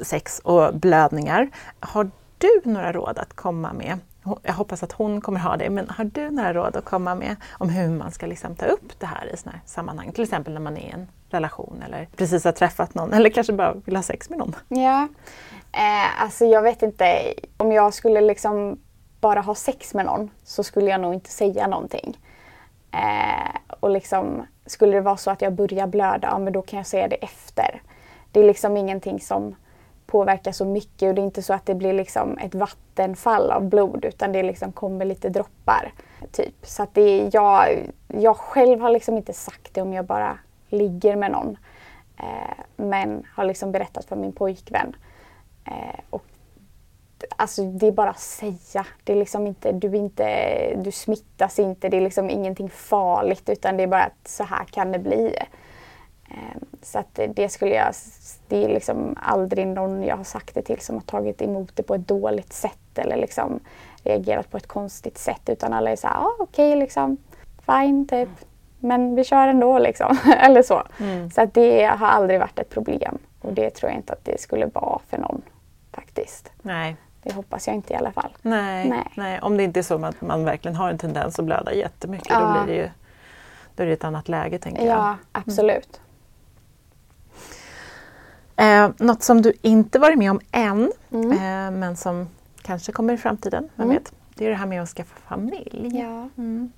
sex 0.00 0.40
och 0.44 0.74
blödningar. 0.74 1.50
Har 1.80 2.10
du 2.38 2.60
några 2.64 2.92
råd 2.92 3.18
att 3.18 3.36
komma 3.36 3.72
med? 3.72 3.98
Jag 4.42 4.54
hoppas 4.54 4.82
att 4.82 4.92
hon 4.92 5.20
kommer 5.20 5.40
ha 5.40 5.56
det, 5.56 5.70
men 5.70 5.90
har 5.90 6.04
du 6.04 6.30
några 6.30 6.52
råd 6.52 6.76
att 6.76 6.84
komma 6.84 7.14
med 7.14 7.36
om 7.50 7.68
hur 7.68 7.88
man 7.90 8.12
ska 8.12 8.26
liksom 8.26 8.54
ta 8.54 8.66
upp 8.66 8.92
det 8.98 9.06
här 9.06 9.34
i 9.34 9.36
sådana 9.36 9.56
här 9.56 9.66
sammanhang? 9.66 10.12
Till 10.12 10.24
exempel 10.24 10.54
när 10.54 10.60
man 10.60 10.76
är 10.76 10.80
i 10.80 10.90
en 10.90 11.08
relation 11.30 11.82
eller 11.86 12.08
precis 12.16 12.44
har 12.44 12.52
träffat 12.52 12.94
någon 12.94 13.12
eller 13.12 13.30
kanske 13.30 13.52
bara 13.52 13.74
vill 13.84 13.96
ha 13.96 14.02
sex 14.02 14.30
med 14.30 14.38
någon? 14.38 14.56
Ja, 14.68 15.08
eh, 15.72 16.22
alltså 16.22 16.44
jag 16.44 16.62
vet 16.62 16.82
inte. 16.82 17.34
Om 17.56 17.72
jag 17.72 17.94
skulle 17.94 18.20
liksom 18.20 18.78
bara 19.20 19.40
ha 19.40 19.54
sex 19.54 19.94
med 19.94 20.06
någon 20.06 20.30
så 20.44 20.64
skulle 20.64 20.90
jag 20.90 21.00
nog 21.00 21.14
inte 21.14 21.30
säga 21.30 21.66
någonting. 21.66 22.18
Eh, 22.92 23.74
och 23.80 23.90
liksom, 23.90 24.46
skulle 24.66 24.96
det 24.96 25.00
vara 25.00 25.16
så 25.16 25.30
att 25.30 25.42
jag 25.42 25.52
börjar 25.52 25.86
blöda, 25.86 26.28
ja, 26.30 26.38
men 26.38 26.52
då 26.52 26.62
kan 26.62 26.76
jag 26.76 26.86
säga 26.86 27.08
det 27.08 27.16
efter. 27.16 27.82
Det 28.32 28.40
är 28.40 28.44
liksom 28.44 28.76
ingenting 28.76 29.20
som 29.20 29.54
påverkar 30.06 30.52
så 30.52 30.64
mycket 30.64 31.08
och 31.08 31.14
det 31.14 31.20
är 31.20 31.24
inte 31.24 31.42
så 31.42 31.54
att 31.54 31.66
det 31.66 31.74
blir 31.74 31.92
liksom 31.92 32.38
ett 32.38 32.54
vattenfall 32.54 33.50
av 33.50 33.68
blod 33.68 34.04
utan 34.04 34.32
det 34.32 34.42
liksom 34.42 34.72
kommer 34.72 35.04
lite 35.04 35.28
droppar. 35.28 35.92
Typ. 36.32 36.54
Så 36.62 36.82
att 36.82 36.94
det 36.94 37.00
är, 37.00 37.30
jag, 37.32 37.90
jag 38.08 38.36
själv 38.36 38.80
har 38.80 38.90
liksom 38.90 39.16
inte 39.16 39.32
sagt 39.32 39.74
det 39.74 39.82
om 39.82 39.92
jag 39.92 40.04
bara 40.04 40.38
ligger 40.68 41.16
med 41.16 41.30
någon. 41.30 41.56
Eh, 42.16 42.64
men 42.76 43.24
har 43.34 43.44
liksom 43.44 43.72
berättat 43.72 44.04
för 44.04 44.16
min 44.16 44.32
pojkvän. 44.32 44.96
Eh, 45.64 46.00
och 46.10 46.24
Alltså 47.36 47.62
det 47.62 47.86
är 47.86 47.92
bara 47.92 48.10
att 48.10 48.20
säga. 48.20 48.86
Det 49.04 49.12
är 49.12 49.16
liksom 49.16 49.46
inte, 49.46 49.72
du, 49.72 49.96
inte, 49.96 50.74
du 50.76 50.92
smittas 50.92 51.58
inte, 51.58 51.88
det 51.88 51.96
är 51.96 52.00
liksom 52.00 52.30
ingenting 52.30 52.70
farligt 52.70 53.48
utan 53.48 53.76
det 53.76 53.82
är 53.82 53.86
bara 53.86 54.04
att 54.04 54.28
så 54.28 54.44
här 54.44 54.64
kan 54.64 54.92
det 54.92 54.98
bli. 54.98 55.34
Ehm, 56.30 56.64
så 56.82 56.98
att 56.98 57.20
det 57.28 57.48
skulle 57.48 57.74
jag, 57.74 57.94
det 58.48 58.64
är 58.64 58.68
liksom 58.68 59.16
aldrig 59.22 59.66
någon 59.66 60.02
jag 60.02 60.16
har 60.16 60.24
sagt 60.24 60.54
det 60.54 60.62
till 60.62 60.80
som 60.80 60.96
har 60.96 61.02
tagit 61.02 61.42
emot 61.42 61.76
det 61.76 61.82
på 61.82 61.94
ett 61.94 62.08
dåligt 62.08 62.52
sätt 62.52 62.98
eller 62.98 63.16
liksom 63.16 63.60
reagerat 64.04 64.50
på 64.50 64.56
ett 64.56 64.66
konstigt 64.66 65.18
sätt 65.18 65.42
utan 65.46 65.72
alla 65.72 65.90
är 65.90 65.96
så 65.96 66.06
här, 66.06 66.16
ah, 66.16 66.36
okej 66.38 66.68
okay, 66.68 66.80
liksom, 66.80 67.16
fine 67.66 68.08
typ. 68.08 68.28
Men 68.78 69.14
vi 69.14 69.24
kör 69.24 69.48
ändå 69.48 69.78
liksom. 69.78 70.18
eller 70.38 70.62
så. 70.62 70.82
Mm. 71.00 71.30
Så 71.30 71.40
att 71.42 71.54
det 71.54 71.84
har 71.84 72.06
aldrig 72.06 72.40
varit 72.40 72.58
ett 72.58 72.70
problem 72.70 73.18
och 73.40 73.52
det 73.52 73.70
tror 73.70 73.90
jag 73.90 73.98
inte 73.98 74.12
att 74.12 74.24
det 74.24 74.40
skulle 74.40 74.66
vara 74.66 74.98
för 75.08 75.18
någon 75.18 75.42
faktiskt. 75.92 76.52
Nej. 76.62 76.96
Det 77.22 77.32
hoppas 77.32 77.66
jag 77.66 77.76
inte 77.76 77.92
i 77.92 77.96
alla 77.96 78.12
fall. 78.12 78.36
Nej, 78.42 78.88
nej. 78.88 79.12
nej. 79.14 79.40
om 79.40 79.56
det 79.56 79.62
inte 79.62 79.80
är 79.80 79.82
så 79.82 80.04
att 80.04 80.20
man 80.20 80.44
verkligen 80.44 80.76
har 80.76 80.90
en 80.90 80.98
tendens 80.98 81.38
att 81.38 81.44
blöda 81.44 81.72
jättemycket 81.72 82.30
ja. 82.30 82.40
då 82.40 82.64
blir 82.64 82.74
det 82.74 82.82
ju 82.82 82.90
då 83.76 83.82
är 83.82 83.86
det 83.86 83.92
ett 83.92 84.04
annat 84.04 84.28
läge 84.28 84.58
tänker 84.58 84.86
jag. 84.86 84.98
Ja, 84.98 85.16
absolut. 85.32 86.00
Eh, 88.58 88.90
något 88.98 89.22
som 89.22 89.42
du 89.42 89.52
inte 89.62 89.98
varit 89.98 90.18
med 90.18 90.30
om 90.30 90.40
än, 90.52 90.92
mm. 91.10 91.32
eh, 91.32 91.78
men 91.78 91.96
som 91.96 92.28
kanske 92.62 92.92
kommer 92.92 93.14
i 93.14 93.16
framtiden, 93.16 93.68
vem 93.76 93.86
mm. 93.86 93.98
vet? 93.98 94.12
Det 94.34 94.46
är 94.46 94.50
det 94.50 94.54
här 94.56 94.66
med 94.66 94.82
att 94.82 94.88
skaffa 94.88 95.16
familj. 95.28 95.90
Ja. 95.92 96.28
Mm. 96.38 96.72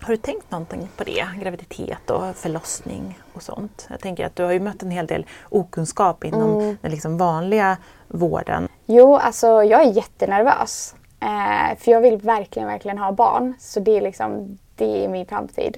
Har 0.00 0.10
du 0.10 0.16
tänkt 0.16 0.50
någonting 0.50 0.88
på 0.96 1.04
det? 1.04 1.26
Graviditet 1.40 2.10
och 2.10 2.36
förlossning 2.36 3.18
och 3.32 3.42
sånt? 3.42 3.86
Jag 3.90 4.00
tänker 4.00 4.26
att 4.26 4.36
du 4.36 4.42
har 4.42 4.52
ju 4.52 4.60
mött 4.60 4.82
en 4.82 4.90
hel 4.90 5.06
del 5.06 5.26
okunskap 5.48 6.24
inom 6.24 6.60
Mm. 6.60 6.76
den 6.80 6.90
liksom 6.90 7.18
vanliga 7.18 7.76
vården. 8.08 8.68
Jo, 8.86 9.16
alltså 9.16 9.46
jag 9.46 9.82
är 9.82 9.92
jättenervös. 9.92 10.94
Eh, 11.20 11.78
för 11.78 11.90
jag 11.90 12.00
vill 12.00 12.16
verkligen, 12.16 12.68
verkligen 12.68 12.98
ha 12.98 13.12
barn. 13.12 13.54
Så 13.58 13.80
det 13.80 13.96
är 13.96 14.00
liksom, 14.00 14.58
det 14.76 15.04
är 15.04 15.08
min 15.08 15.26
framtid. 15.26 15.76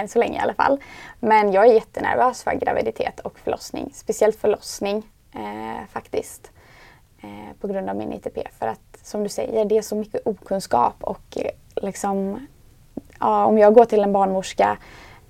Än 0.00 0.08
så 0.08 0.18
länge 0.18 0.38
i 0.38 0.42
alla 0.42 0.54
fall. 0.54 0.80
Men 1.20 1.52
jag 1.52 1.66
är 1.66 1.72
jättenervös 1.72 2.42
för 2.42 2.52
graviditet 2.52 3.20
och 3.20 3.38
förlossning. 3.38 3.90
Speciellt 3.94 4.36
förlossning 4.36 5.02
eh, 5.34 5.86
faktiskt. 5.92 6.50
Eh, 7.22 7.56
på 7.60 7.68
grund 7.68 7.90
av 7.90 7.96
min 7.96 8.12
ITP. 8.12 8.38
För 8.58 8.66
att 8.66 8.98
som 9.02 9.22
du 9.22 9.28
säger, 9.28 9.64
det 9.64 9.78
är 9.78 9.82
så 9.82 9.96
mycket 9.96 10.26
okunskap 10.26 10.94
och 11.00 11.36
eh, 11.36 11.50
liksom 11.82 12.46
ja, 13.20 13.44
om 13.44 13.58
jag 13.58 13.74
går 13.74 13.84
till 13.84 14.02
en 14.02 14.12
barnmorska 14.12 14.78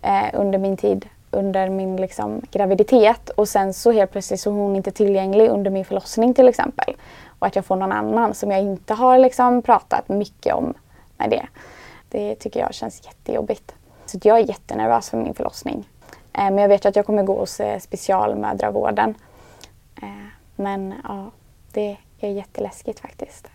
eh, 0.03 0.29
under 0.33 0.59
min 0.59 0.77
tid 0.77 1.09
under 1.31 1.69
min 1.69 1.97
liksom, 1.97 2.43
graviditet 2.51 3.31
och 3.31 3.49
sen 3.49 3.75
så 3.75 3.93
helt 3.93 4.11
plötsligt 4.11 4.41
så 4.41 4.51
är 4.51 4.55
hon 4.55 4.77
inte 4.77 4.91
tillgänglig 4.91 5.49
under 5.49 5.71
min 5.71 5.85
förlossning 5.85 6.35
till 6.35 6.49
exempel. 6.49 6.95
Och 7.39 7.47
att 7.47 7.57
jag 7.57 7.65
får 7.65 7.77
någon 7.77 7.93
annan 7.93 8.35
som 8.35 8.51
jag 8.51 8.61
inte 8.61 8.95
har 8.95 9.19
liksom, 9.19 9.63
pratat 9.63 10.09
mycket 10.09 10.55
om 10.55 10.75
med 11.17 11.31
det. 11.31 11.47
Det 12.09 12.35
tycker 12.35 12.61
jag 12.61 12.75
känns 12.75 13.07
jättejobbigt. 13.07 13.75
Så 14.07 14.19
jag 14.23 14.39
är 14.39 14.45
jättenervös 14.45 15.11
för 15.11 15.17
min 15.17 15.35
förlossning. 15.35 15.89
Eh, 16.33 16.45
men 16.45 16.59
jag 16.59 16.69
vet 16.69 16.87
att 16.87 16.97
jag 16.97 17.07
kommer 17.07 17.23
gå 17.23 17.39
hos 17.39 17.61
eh, 17.61 17.79
specialmödravården. 17.79 19.15
Eh, 20.03 20.09
men 20.57 20.95
ja, 21.05 21.31
det 21.73 21.97
är 22.21 22.31
jätteläskigt 22.31 23.01
faktiskt. 23.01 23.49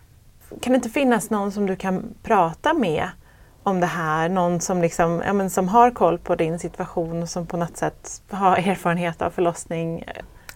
Kan 0.60 0.72
det 0.72 0.76
inte 0.76 0.88
finnas 0.88 1.30
någon 1.30 1.52
som 1.52 1.66
du 1.66 1.76
kan 1.76 2.14
prata 2.22 2.74
med 2.74 3.08
om 3.62 3.80
det 3.80 3.86
här? 3.86 4.28
Någon 4.28 4.60
som, 4.60 4.82
liksom, 4.82 5.22
ja, 5.26 5.32
men 5.32 5.50
som 5.50 5.68
har 5.68 5.90
koll 5.90 6.18
på 6.18 6.34
din 6.34 6.58
situation 6.58 7.22
och 7.22 7.28
som 7.28 7.46
på 7.46 7.56
något 7.56 7.76
sätt 7.76 8.22
har 8.30 8.56
erfarenhet 8.56 9.22
av 9.22 9.30
förlossning? 9.30 10.04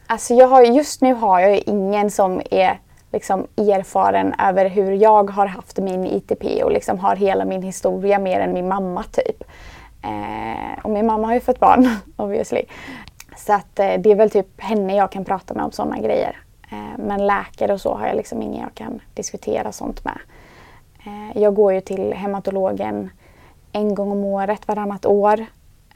Alltså 0.06 0.34
jag 0.34 0.48
har, 0.48 0.62
just 0.62 1.00
nu 1.00 1.14
har 1.14 1.40
jag 1.40 1.50
ju 1.54 1.60
ingen 1.66 2.10
som 2.10 2.42
är 2.50 2.80
liksom 3.12 3.46
erfaren 3.56 4.34
över 4.38 4.68
hur 4.68 4.92
jag 4.92 5.30
har 5.30 5.46
haft 5.46 5.78
min 5.78 6.06
ITP 6.06 6.64
och 6.64 6.72
liksom 6.72 6.98
har 6.98 7.16
hela 7.16 7.44
min 7.44 7.62
historia 7.62 8.18
mer 8.18 8.40
än 8.40 8.52
min 8.52 8.68
mamma 8.68 9.02
typ. 9.02 9.44
Eh, 10.02 10.84
och 10.84 10.90
min 10.90 11.06
mamma 11.06 11.26
har 11.26 11.34
ju 11.34 11.40
fått 11.40 11.60
barn 11.60 11.88
obviously. 12.16 12.62
Så 13.36 13.52
att 13.52 13.78
eh, 13.78 13.94
det 13.98 14.10
är 14.10 14.14
väl 14.14 14.30
typ 14.30 14.60
henne 14.60 14.96
jag 14.96 15.12
kan 15.12 15.24
prata 15.24 15.54
med 15.54 15.64
om 15.64 15.72
sådana 15.72 15.98
grejer. 15.98 16.36
Eh, 16.70 16.98
men 16.98 17.26
läkare 17.26 17.72
och 17.72 17.80
så 17.80 17.94
har 17.94 18.06
jag 18.06 18.16
liksom 18.16 18.42
ingen 18.42 18.60
jag 18.60 18.74
kan 18.74 19.00
diskutera 19.14 19.72
sånt 19.72 20.04
med. 20.04 20.18
Eh, 21.06 21.42
jag 21.42 21.54
går 21.54 21.72
ju 21.72 21.80
till 21.80 22.12
hematologen 22.12 23.10
en 23.72 23.94
gång 23.94 24.10
om 24.10 24.24
året, 24.24 24.68
varannat 24.68 25.06
år 25.06 25.46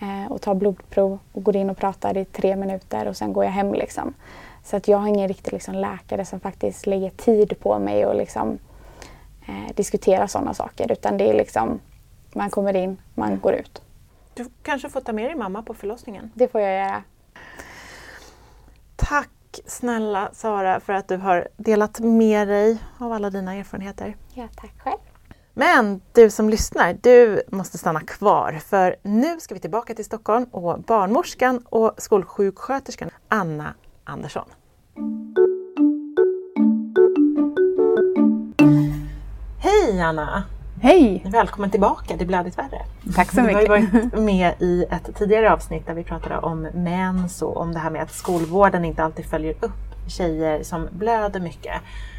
eh, 0.00 0.32
och 0.32 0.40
tar 0.40 0.54
blodprov 0.54 1.18
och 1.32 1.42
går 1.42 1.56
in 1.56 1.70
och 1.70 1.76
pratar 1.76 2.16
i 2.16 2.24
tre 2.24 2.56
minuter 2.56 3.08
och 3.08 3.16
sen 3.16 3.32
går 3.32 3.44
jag 3.44 3.52
hem. 3.52 3.74
Liksom. 3.74 4.14
Så 4.64 4.76
att 4.76 4.88
jag 4.88 4.98
har 4.98 5.08
ingen 5.08 5.28
riktig 5.28 5.52
liksom, 5.52 5.74
läkare 5.74 6.24
som 6.24 6.40
faktiskt 6.40 6.86
lägger 6.86 7.10
tid 7.10 7.60
på 7.60 7.78
mig 7.78 8.06
och 8.06 8.14
liksom, 8.14 8.58
eh, 9.48 9.74
diskuterar 9.74 10.26
sådana 10.26 10.54
saker. 10.54 10.92
Utan 10.92 11.16
det 11.16 11.30
är 11.30 11.34
liksom, 11.34 11.80
man 12.32 12.50
kommer 12.50 12.76
in, 12.76 12.96
man 13.14 13.40
går 13.40 13.54
ut. 13.54 13.82
Du 14.34 14.50
kanske 14.62 14.88
får 14.88 15.00
ta 15.00 15.12
med 15.12 15.30
din 15.30 15.38
mamma 15.38 15.62
på 15.62 15.74
förlossningen? 15.74 16.30
Det 16.34 16.48
får 16.48 16.60
jag 16.60 16.86
göra. 16.86 17.02
Tack 18.96 19.60
snälla 19.66 20.30
Sara 20.32 20.80
för 20.80 20.92
att 20.92 21.08
du 21.08 21.16
har 21.16 21.48
delat 21.56 22.00
med 22.00 22.48
dig 22.48 22.78
av 22.98 23.12
alla 23.12 23.30
dina 23.30 23.54
erfarenheter. 23.54 24.16
Ja, 24.34 24.48
tack 24.56 24.72
själv. 24.80 24.98
Men 25.54 26.00
du 26.12 26.30
som 26.30 26.48
lyssnar, 26.48 26.98
du 27.02 27.42
måste 27.48 27.78
stanna 27.78 28.00
kvar 28.00 28.52
för 28.52 28.96
nu 29.02 29.40
ska 29.40 29.54
vi 29.54 29.60
tillbaka 29.60 29.94
till 29.94 30.04
Stockholm 30.04 30.44
och 30.44 30.80
barnmorskan 30.82 31.58
och 31.68 31.94
skolsjuksköterskan 31.98 33.10
Anna 33.28 33.74
Andersson. 34.04 34.48
Hej 39.58 40.00
Anna! 40.00 40.44
Hej! 40.82 41.22
Välkommen 41.24 41.70
tillbaka 41.70 42.16
till 42.16 42.26
Blödigt 42.26 42.58
värre. 42.58 42.82
Tack 43.14 43.30
så 43.30 43.36
Du 43.36 43.42
har 43.42 43.50
ju 43.50 43.56
mycket. 43.56 43.92
varit 44.04 44.24
med 44.24 44.54
i 44.58 44.84
ett 44.90 45.10
tidigare 45.16 45.52
avsnitt 45.52 45.86
där 45.86 45.94
vi 45.94 46.04
pratade 46.04 46.38
om 46.38 46.62
mens 46.74 47.42
och 47.42 47.56
om 47.56 47.72
det 47.72 47.78
här 47.78 47.90
med 47.90 48.02
att 48.02 48.12
skolvården 48.12 48.84
inte 48.84 49.02
alltid 49.04 49.26
följer 49.26 49.54
upp 49.60 49.70
tjejer 50.06 50.62
som 50.62 50.88
blöder 50.92 51.40
mycket. 51.40 51.74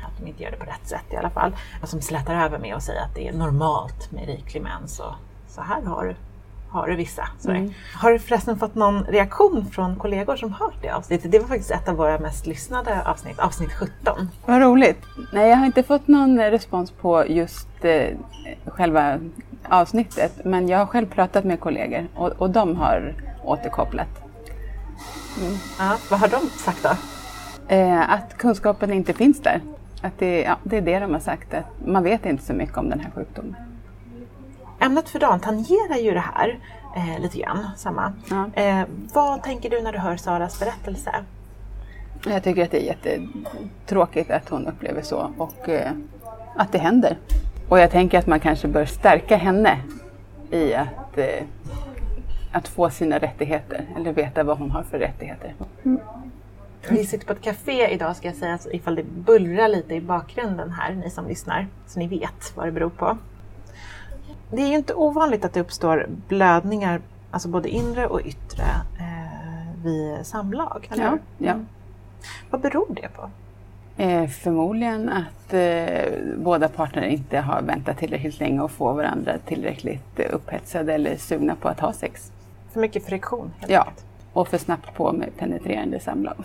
Att 0.07 0.19
de 0.19 0.27
inte 0.27 0.43
gör 0.43 0.51
det 0.51 0.57
på 0.57 0.65
rätt 0.65 0.87
sätt 0.87 1.05
i 1.11 1.15
alla 1.15 1.29
fall. 1.29 1.55
Och 1.81 1.89
som 1.89 2.01
slätar 2.01 2.35
över 2.45 2.59
med 2.59 2.75
att 2.75 2.83
säga 2.83 3.01
att 3.01 3.15
det 3.15 3.27
är 3.27 3.33
normalt 3.33 4.11
med 4.11 4.25
riklig 4.25 4.61
mens. 4.63 4.99
Och 4.99 5.13
så 5.47 5.61
här 5.61 5.81
har 5.81 6.03
du, 6.05 6.15
har 6.71 6.87
du 6.87 6.95
vissa. 6.95 7.27
Mm. 7.45 7.73
Har 7.95 8.11
du 8.11 8.19
förresten 8.19 8.59
fått 8.59 8.75
någon 8.75 9.03
reaktion 9.03 9.65
från 9.71 9.95
kollegor 9.95 10.35
som 10.35 10.53
hört 10.53 10.73
det 10.81 10.89
avsnittet? 10.89 11.31
Det 11.31 11.39
var 11.39 11.47
faktiskt 11.47 11.71
ett 11.71 11.89
av 11.89 11.95
våra 11.95 12.19
mest 12.19 12.47
lyssnade 12.47 13.01
avsnitt, 13.05 13.39
avsnitt 13.39 13.73
17. 13.73 14.29
Vad 14.45 14.61
roligt. 14.61 15.03
Nej, 15.33 15.49
jag 15.49 15.57
har 15.57 15.65
inte 15.65 15.83
fått 15.83 16.07
någon 16.07 16.39
respons 16.39 16.91
på 16.91 17.25
just 17.27 17.85
eh, 17.85 18.17
själva 18.65 19.19
avsnittet. 19.69 20.45
Men 20.45 20.69
jag 20.69 20.77
har 20.77 20.85
själv 20.85 21.05
pratat 21.05 21.43
med 21.43 21.59
kollegor 21.59 22.07
och, 22.15 22.27
och 22.27 22.49
de 22.49 22.75
har 22.75 23.13
återkopplat. 23.43 24.23
Ja, 25.79 25.97
vad 26.09 26.19
har 26.19 26.27
de 26.27 26.39
sagt 26.49 26.83
då? 26.83 26.95
Eh, 27.75 28.11
att 28.11 28.37
kunskapen 28.37 28.93
inte 28.93 29.13
finns 29.13 29.41
där. 29.41 29.61
Att 30.01 30.19
det, 30.19 30.41
ja, 30.41 30.57
det 30.63 30.77
är 30.77 30.81
det 30.81 30.99
de 30.99 31.13
har 31.13 31.19
sagt. 31.19 31.53
Att 31.53 31.65
man 31.85 32.03
vet 32.03 32.25
inte 32.25 32.43
så 32.43 32.53
mycket 32.53 32.77
om 32.77 32.89
den 32.89 32.99
här 32.99 33.11
sjukdomen. 33.15 33.55
Ämnet 34.81 35.09
för 35.09 35.19
dagen 35.19 35.39
tangerar 35.39 35.97
ju 35.97 36.11
det 36.13 36.23
här 36.35 36.59
eh, 36.95 37.21
lite 37.21 37.37
grann, 37.37 37.67
samma. 37.77 38.13
Ja. 38.29 38.61
Eh, 38.61 38.83
vad 39.13 39.43
tänker 39.43 39.69
du 39.69 39.81
när 39.81 39.91
du 39.91 39.99
hör 39.99 40.17
Saras 40.17 40.59
berättelse? 40.59 41.11
Jag 42.25 42.43
tycker 42.43 42.63
att 42.63 42.71
det 42.71 42.83
är 42.83 42.85
jättetråkigt 42.85 44.31
att 44.31 44.49
hon 44.49 44.67
upplever 44.67 45.01
så 45.01 45.31
och 45.37 45.69
eh, 45.69 45.91
att 46.55 46.71
det 46.71 46.77
händer. 46.77 47.17
Och 47.69 47.79
jag 47.79 47.91
tänker 47.91 48.19
att 48.19 48.27
man 48.27 48.39
kanske 48.39 48.67
bör 48.67 48.85
stärka 48.85 49.37
henne 49.37 49.77
i 50.51 50.73
att, 50.73 51.17
eh, 51.17 51.43
att 52.51 52.67
få 52.67 52.89
sina 52.89 53.17
rättigheter 53.19 53.85
eller 53.95 54.13
veta 54.13 54.43
vad 54.43 54.57
hon 54.57 54.71
har 54.71 54.83
för 54.83 54.99
rättigheter. 54.99 55.53
Vi 56.89 57.05
sitter 57.05 57.27
på 57.27 57.33
ett 57.33 57.41
café 57.41 57.93
idag 57.93 58.15
ska 58.15 58.27
jag 58.27 58.35
säga, 58.35 58.59
ifall 58.71 58.95
det 58.95 59.03
bullrar 59.03 59.67
lite 59.67 59.95
i 59.95 60.01
bakgrunden 60.01 60.71
här, 60.71 60.93
ni 60.93 61.09
som 61.09 61.27
lyssnar, 61.27 61.67
så 61.87 61.99
ni 61.99 62.07
vet 62.07 62.53
vad 62.55 62.67
det 62.67 62.71
beror 62.71 62.89
på. 62.89 63.17
Det 64.51 64.61
är 64.61 64.67
ju 64.67 64.75
inte 64.75 64.93
ovanligt 64.93 65.45
att 65.45 65.53
det 65.53 65.59
uppstår 65.61 66.07
blödningar, 66.27 67.01
alltså 67.31 67.49
både 67.49 67.69
inre 67.69 68.07
och 68.07 68.21
yttre, 68.25 68.63
eh, 68.99 69.83
vid 69.83 70.25
samlag. 70.25 70.87
Eller? 70.91 71.03
Ja, 71.03 71.17
ja. 71.37 71.51
Mm. 71.51 71.67
Vad 72.49 72.61
beror 72.61 72.95
det 73.01 73.07
på? 73.15 73.29
Eh, 73.97 74.27
förmodligen 74.27 75.09
att 75.09 75.53
eh, 75.53 76.13
båda 76.37 76.67
parter 76.69 77.01
inte 77.01 77.39
har 77.39 77.61
väntat 77.61 77.97
tillräckligt 77.97 78.39
länge 78.39 78.61
och 78.61 78.71
få 78.71 78.93
varandra 78.93 79.37
tillräckligt 79.45 80.19
upphetsade 80.19 80.93
eller 80.93 81.15
sugna 81.17 81.55
på 81.55 81.67
att 81.67 81.79
ha 81.79 81.93
sex. 81.93 82.31
För 82.71 82.79
mycket 82.79 83.05
friktion 83.05 83.51
helt 83.59 83.71
Ja, 83.71 83.79
enkelt. 83.79 84.05
och 84.33 84.47
för 84.47 84.57
snabbt 84.57 84.93
på 84.93 85.11
med 85.11 85.29
penetrerande 85.37 85.99
samlag. 85.99 86.35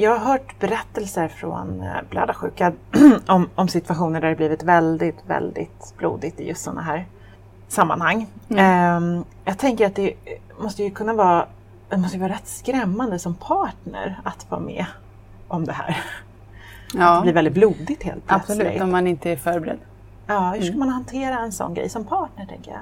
Jag 0.00 0.10
har 0.18 0.18
hört 0.32 0.58
berättelser 0.60 1.28
från 1.28 1.80
eh, 1.80 1.88
blödarsjuka 2.10 2.72
om, 3.26 3.48
om 3.54 3.68
situationer 3.68 4.20
där 4.20 4.28
det 4.28 4.36
blivit 4.36 4.62
väldigt, 4.62 5.16
väldigt 5.26 5.94
blodigt 5.98 6.40
i 6.40 6.48
just 6.48 6.62
sådana 6.64 6.82
här 6.82 7.06
sammanhang. 7.68 8.26
Ehm, 8.56 9.24
jag 9.44 9.58
tänker 9.58 9.86
att 9.86 9.94
det 9.94 10.14
måste 10.60 10.82
ju 10.82 10.90
kunna 10.90 11.14
vara, 11.14 11.46
det 11.88 11.96
måste 11.96 12.18
vara 12.18 12.32
rätt 12.32 12.46
skrämmande 12.48 13.18
som 13.18 13.34
partner 13.34 14.20
att 14.24 14.46
vara 14.50 14.60
med 14.60 14.86
om 15.48 15.64
det 15.64 15.72
här. 15.72 15.96
Det 16.92 16.98
Ja, 16.98 17.20
blir 17.22 17.32
väldigt 17.32 17.54
blodigt 17.54 18.02
helt 18.02 18.26
plötsligt. 18.26 18.58
absolut, 18.60 18.82
om 18.82 18.90
man 18.90 19.06
inte 19.06 19.30
är 19.30 19.36
förberedd. 19.36 19.78
Ja, 20.26 20.50
hur 20.56 20.62
ska 20.62 20.76
man 20.76 20.88
hantera 20.88 21.38
en 21.38 21.52
sån 21.52 21.74
grej 21.74 21.88
som 21.88 22.04
partner 22.04 22.46
tänker 22.46 22.70
jag? 22.70 22.80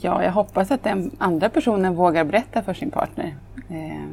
Ja, 0.00 0.24
jag 0.24 0.32
hoppas 0.32 0.70
att 0.70 0.82
den 0.82 1.10
andra 1.18 1.48
personen 1.48 1.94
vågar 1.94 2.24
berätta 2.24 2.62
för 2.62 2.74
sin 2.74 2.90
partner. 2.90 3.36
Eh, 3.68 4.04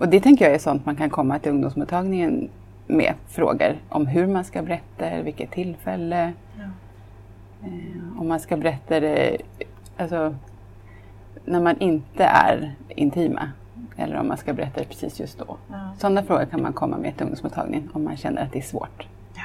och 0.00 0.08
det 0.08 0.20
tänker 0.20 0.44
jag 0.44 0.54
är 0.54 0.58
sånt 0.58 0.86
man 0.86 0.96
kan 0.96 1.10
komma 1.10 1.38
till 1.38 1.50
ungdomsmottagningen 1.50 2.50
med. 2.86 3.14
Frågor 3.26 3.76
om 3.88 4.06
hur 4.06 4.26
man 4.26 4.44
ska 4.44 4.62
berätta, 4.62 5.22
vilket 5.22 5.50
tillfälle. 5.50 6.32
Eh, 7.62 8.20
om 8.20 8.28
man 8.28 8.40
ska 8.40 8.56
berätta 8.56 9.00
det 9.00 9.36
alltså, 9.96 10.34
när 11.44 11.60
man 11.60 11.78
inte 11.78 12.24
är 12.24 12.74
intima. 12.88 13.50
Eller 13.96 14.16
om 14.16 14.28
man 14.28 14.36
ska 14.36 14.52
berätta 14.52 14.80
det 14.80 14.86
precis 14.86 15.20
just 15.20 15.38
då. 15.38 15.56
Ja. 15.68 15.90
Sådana 15.98 16.22
frågor 16.22 16.44
kan 16.44 16.62
man 16.62 16.72
komma 16.72 16.98
med 16.98 17.14
till 17.14 17.22
ungdomsmottagningen 17.22 17.90
om 17.92 18.04
man 18.04 18.16
känner 18.16 18.42
att 18.42 18.52
det 18.52 18.58
är 18.58 18.62
svårt. 18.62 19.06
Ja, 19.34 19.42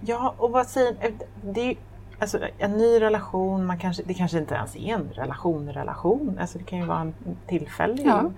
ja 0.00 0.34
och 0.38 0.50
vad 0.50 0.66
säger 0.66 0.96
det 1.42 1.60
är 1.60 1.76
alltså, 2.18 2.38
En 2.58 2.72
ny 2.72 3.00
relation, 3.00 3.66
man 3.66 3.78
kanske, 3.78 4.02
det 4.02 4.14
kanske 4.14 4.38
inte 4.38 4.54
ens 4.54 4.76
är 4.76 4.94
en 4.94 5.08
relation 5.12 5.72
relation. 5.72 6.38
Alltså, 6.40 6.58
det 6.58 6.64
kan 6.64 6.78
ju 6.78 6.84
vara 6.84 7.00
en 7.00 7.14
tillfällig. 7.46 8.06
Ja. 8.06 8.30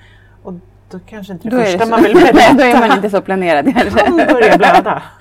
Och 0.43 0.55
då 0.91 0.99
kanske 1.07 1.33
inte 1.33 1.49
det 1.49 1.57
Då 1.57 1.63
första 1.63 1.85
det 1.85 1.91
man 1.91 2.03
vill 2.03 2.15
berätta. 2.15 2.53
då 2.57 2.63
är 2.63 2.89
man 2.89 2.97
inte 2.97 3.11
så 3.11 3.21
planerad 3.21 3.75
kanske. 3.75 4.05
Han 4.05 4.17
börjar 4.17 4.59
blöda. 4.59 5.03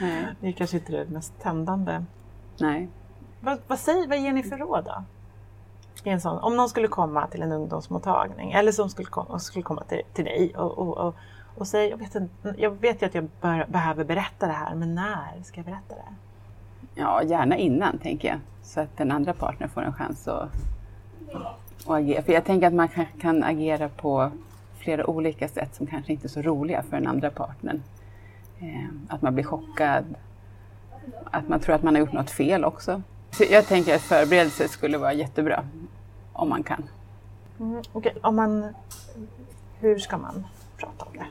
Nej. 0.00 0.26
Det 0.40 0.48
är 0.48 0.52
kanske 0.52 0.76
inte 0.76 0.92
det 0.92 1.10
mest 1.10 1.32
tändande. 1.42 2.04
Nej. 2.58 2.88
Vad, 3.40 3.58
vad, 3.66 3.78
säger, 3.78 4.08
vad 4.08 4.18
ger 4.18 4.32
ni 4.32 4.42
för 4.42 4.56
råd 4.56 4.84
då? 4.84 5.04
Sån, 6.20 6.38
om 6.38 6.56
någon 6.56 6.68
skulle 6.68 6.88
komma 6.88 7.26
till 7.26 7.42
en 7.42 7.52
ungdomsmottagning 7.52 8.52
eller 8.52 8.72
som 8.72 8.90
skulle 8.90 9.08
komma, 9.08 9.38
skulle 9.38 9.62
komma 9.62 9.82
till, 9.84 10.02
till 10.12 10.24
dig 10.24 10.52
och, 10.56 10.78
och, 10.78 10.98
och, 10.98 11.14
och 11.54 11.66
säga, 11.66 11.90
jag 11.90 11.96
vet, 11.96 12.14
inte, 12.14 12.54
jag 12.58 12.70
vet 12.70 13.02
ju 13.02 13.06
att 13.06 13.14
jag 13.14 13.28
bör, 13.40 13.66
behöver 13.68 14.04
berätta 14.04 14.46
det 14.46 14.52
här, 14.52 14.74
men 14.74 14.94
när 14.94 15.42
ska 15.42 15.58
jag 15.58 15.64
berätta 15.64 15.94
det? 15.94 16.14
Ja, 16.94 17.22
gärna 17.22 17.56
innan 17.56 17.98
tänker 17.98 18.28
jag. 18.28 18.38
Så 18.62 18.80
att 18.80 18.96
den 18.96 19.12
andra 19.12 19.32
partnern 19.32 19.68
får 19.68 19.82
en 19.82 19.92
chans 19.92 20.28
att, 20.28 20.48
att 21.32 21.90
agera. 21.90 22.22
För 22.22 22.32
jag 22.32 22.44
tänker 22.44 22.66
att 22.66 22.74
man 22.74 22.88
kan, 22.88 23.06
kan 23.20 23.44
agera 23.44 23.88
på 23.88 24.30
flera 24.84 25.06
olika 25.06 25.48
sätt 25.48 25.74
som 25.74 25.86
kanske 25.86 26.12
inte 26.12 26.26
är 26.26 26.28
så 26.28 26.42
roliga 26.42 26.82
för 26.82 26.96
den 26.96 27.06
andra 27.06 27.30
partnern. 27.30 27.82
Eh, 28.60 28.88
att 29.08 29.22
man 29.22 29.34
blir 29.34 29.44
chockad, 29.44 30.04
att 31.24 31.48
man 31.48 31.60
tror 31.60 31.74
att 31.74 31.82
man 31.82 31.94
har 31.94 32.00
gjort 32.00 32.12
något 32.12 32.30
fel 32.30 32.64
också. 32.64 33.02
Så 33.30 33.44
jag 33.50 33.66
tänker 33.66 33.94
att 33.94 34.02
förberedelse 34.02 34.68
skulle 34.68 34.98
vara 34.98 35.12
jättebra 35.12 35.64
om 36.32 36.48
man 36.48 36.62
kan. 36.62 36.82
Mm, 37.60 37.82
okay. 37.92 38.12
om 38.22 38.36
man, 38.36 38.74
hur 39.80 39.98
ska 39.98 40.18
man 40.18 40.46
prata 40.78 41.04
om 41.04 41.12
det? 41.12 41.26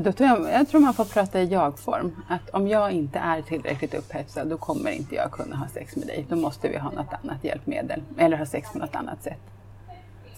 Då 0.00 0.12
tror 0.12 0.28
jag, 0.28 0.52
jag 0.52 0.68
tror 0.68 0.80
man 0.80 0.94
får 0.94 1.04
prata 1.04 1.40
i 1.40 1.44
jag-form. 1.44 2.16
Att 2.28 2.50
om 2.50 2.68
jag 2.68 2.92
inte 2.92 3.18
är 3.18 3.42
tillräckligt 3.42 3.94
upphetsad 3.94 4.48
då 4.48 4.56
kommer 4.56 4.90
inte 4.90 5.14
jag 5.14 5.30
kunna 5.32 5.56
ha 5.56 5.68
sex 5.68 5.96
med 5.96 6.06
dig. 6.06 6.26
Då 6.28 6.36
måste 6.36 6.68
vi 6.68 6.78
ha 6.78 6.90
något 6.90 7.12
annat 7.22 7.44
hjälpmedel 7.44 8.02
eller 8.16 8.36
ha 8.36 8.46
sex 8.46 8.72
på 8.72 8.78
något 8.78 8.94
annat 8.94 9.22
sätt. 9.22 9.40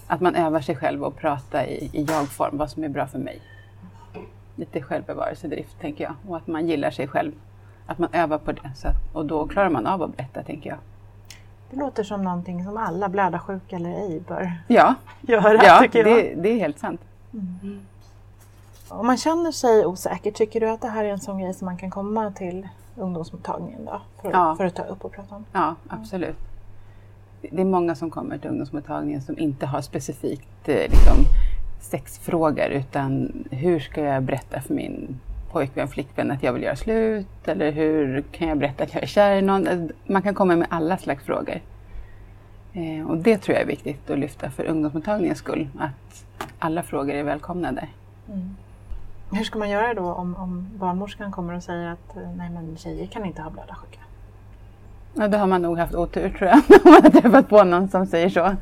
Att 0.07 0.21
man 0.21 0.35
övar 0.35 0.61
sig 0.61 0.75
själv 0.75 1.03
och 1.03 1.17
prata 1.17 1.65
i, 1.65 1.89
i 1.93 2.03
jag-form, 2.03 2.57
vad 2.57 2.69
som 2.69 2.83
är 2.83 2.89
bra 2.89 3.07
för 3.07 3.19
mig. 3.19 3.41
Lite 4.55 4.81
självbevarelsedrift 4.81 5.79
tänker 5.81 6.03
jag 6.03 6.13
och 6.27 6.37
att 6.37 6.47
man 6.47 6.67
gillar 6.67 6.91
sig 6.91 7.07
själv. 7.07 7.31
Att 7.85 7.97
man 7.97 8.09
övar 8.13 8.37
på 8.37 8.51
det 8.51 8.71
så 8.75 8.87
att, 8.87 8.95
och 9.13 9.25
då 9.25 9.47
klarar 9.47 9.69
man 9.69 9.87
av 9.87 10.03
att 10.03 10.17
berätta 10.17 10.43
tänker 10.43 10.69
jag. 10.69 10.79
Det 11.69 11.77
låter 11.77 12.03
som 12.03 12.23
någonting 12.23 12.63
som 12.63 12.77
alla 12.77 13.09
blödarsjuka 13.09 13.75
eller 13.75 13.89
ej 13.89 14.19
bör 14.27 14.53
ja. 14.67 14.95
göra. 15.21 15.63
Ja, 15.63 15.79
tycker 15.81 16.07
jag. 16.07 16.17
Det, 16.17 16.35
det 16.35 16.49
är 16.49 16.59
helt 16.59 16.79
sant. 16.79 17.01
Mm. 17.33 17.85
Om 18.87 19.07
man 19.07 19.17
känner 19.17 19.51
sig 19.51 19.85
osäker, 19.85 20.31
tycker 20.31 20.59
du 20.59 20.69
att 20.69 20.81
det 20.81 20.87
här 20.87 21.05
är 21.05 21.09
en 21.09 21.19
sån 21.19 21.39
grej 21.39 21.53
som 21.53 21.65
man 21.65 21.77
kan 21.77 21.89
komma 21.89 22.31
till 22.31 22.67
ungdomsmottagningen 22.95 23.85
då, 23.85 24.01
för, 24.21 24.31
ja. 24.31 24.55
för 24.55 24.65
att 24.65 24.75
ta 24.75 24.83
upp 24.83 25.05
och 25.05 25.11
prata 25.11 25.35
om? 25.35 25.45
Ja, 25.51 25.75
absolut. 25.87 26.37
Det 27.51 27.61
är 27.61 27.65
många 27.65 27.95
som 27.95 28.11
kommer 28.11 28.37
till 28.37 28.49
ungdomsmottagningen 28.49 29.21
som 29.21 29.39
inte 29.39 29.65
har 29.65 29.81
specifikt 29.81 30.69
eh, 30.69 30.75
liksom, 30.75 31.17
sexfrågor 31.79 32.67
utan 32.69 33.31
hur 33.51 33.79
ska 33.79 34.01
jag 34.01 34.23
berätta 34.23 34.61
för 34.61 34.73
min 34.73 35.19
pojkvän, 35.51 35.87
flickvän 35.87 36.31
att 36.31 36.43
jag 36.43 36.53
vill 36.53 36.63
göra 36.63 36.75
slut? 36.75 37.47
Eller 37.47 37.71
hur 37.71 38.21
kan 38.21 38.47
jag 38.47 38.57
berätta 38.57 38.83
att 38.83 38.93
jag 38.93 39.03
är 39.03 39.07
kär 39.07 39.35
i 39.35 39.41
någon? 39.41 39.91
Man 40.07 40.21
kan 40.21 40.33
komma 40.33 40.55
med 40.55 40.67
alla 40.69 40.97
slags 40.97 41.23
frågor. 41.23 41.61
Eh, 42.73 43.07
och 43.07 43.17
det 43.17 43.37
tror 43.37 43.55
jag 43.55 43.63
är 43.63 43.67
viktigt 43.67 44.09
att 44.09 44.19
lyfta 44.19 44.49
för 44.49 44.65
ungdomsmottagningens 44.65 45.37
skull, 45.37 45.67
att 45.79 46.25
alla 46.59 46.83
frågor 46.83 47.13
är 47.13 47.23
välkomna 47.23 47.71
där. 47.71 47.89
Mm. 48.27 48.55
Hur 49.31 49.43
ska 49.43 49.59
man 49.59 49.69
göra 49.69 49.93
då 49.93 50.13
om, 50.13 50.35
om 50.35 50.67
barnmorskan 50.79 51.31
kommer 51.31 51.53
och 51.53 51.63
säger 51.63 51.87
att 51.87 52.17
eh, 52.17 52.31
nej 52.37 52.49
men 52.49 52.77
tjejer 52.77 53.07
kan 53.07 53.25
inte 53.25 53.41
ha 53.41 53.49
blödarsjuka? 53.49 53.99
Ja, 55.17 55.27
då 55.27 55.37
har 55.37 55.47
man 55.47 55.61
nog 55.61 55.77
haft 55.77 55.95
otur 55.95 56.29
tror 56.29 56.49
jag, 56.49 56.57
om 56.85 56.91
man 56.91 57.03
har 57.03 57.09
träffat 57.09 57.49
på 57.49 57.63
någon 57.63 57.87
som 57.87 58.05
säger 58.05 58.29
så. 58.29 58.55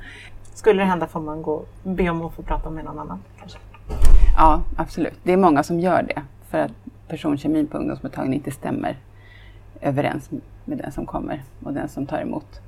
Skulle 0.54 0.82
det 0.82 0.86
hända 0.86 1.08
får 1.08 1.20
man 1.20 1.42
gå, 1.42 1.66
be 1.84 2.10
om 2.10 2.26
att 2.26 2.34
få 2.34 2.42
prata 2.42 2.70
med 2.70 2.86
någon 2.86 3.00
annan 3.00 3.20
kanske? 3.39 3.60
Ja, 4.38 4.62
absolut. 4.76 5.20
Det 5.24 5.34
är 5.34 5.38
många 5.38 5.63
som 5.63 5.80
gör 5.80 6.04
det 6.04 6.22
för 6.50 6.58
att 6.58 6.72
personkemin 7.08 7.68
på 7.68 7.78
ungdomsmottagningen 7.78 8.39
inte 8.39 8.52
stämmer 8.52 8.98
överens 9.82 10.30
med 10.66 10.78
den 10.78 10.92
som 10.92 11.06
kommer 11.06 11.44
och 11.63 11.74
den 11.74 11.89
som 11.89 12.06
tar 12.06 12.22
emot. 12.22 12.62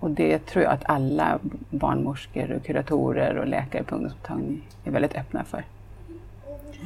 Och 0.00 0.10
det 0.10 0.38
tror 0.38 0.64
jag 0.64 0.72
att 0.72 0.82
alla 0.84 1.38
barnmorskor, 1.70 2.52
och 2.52 2.64
kuratorer 2.64 3.36
och 3.36 3.46
läkare 3.46 3.82
på 3.82 3.94
ungdomsmottagningen 3.94 4.62
är 4.84 4.90
väldigt 4.90 5.14
öppna 5.14 5.44
för. 5.44 5.64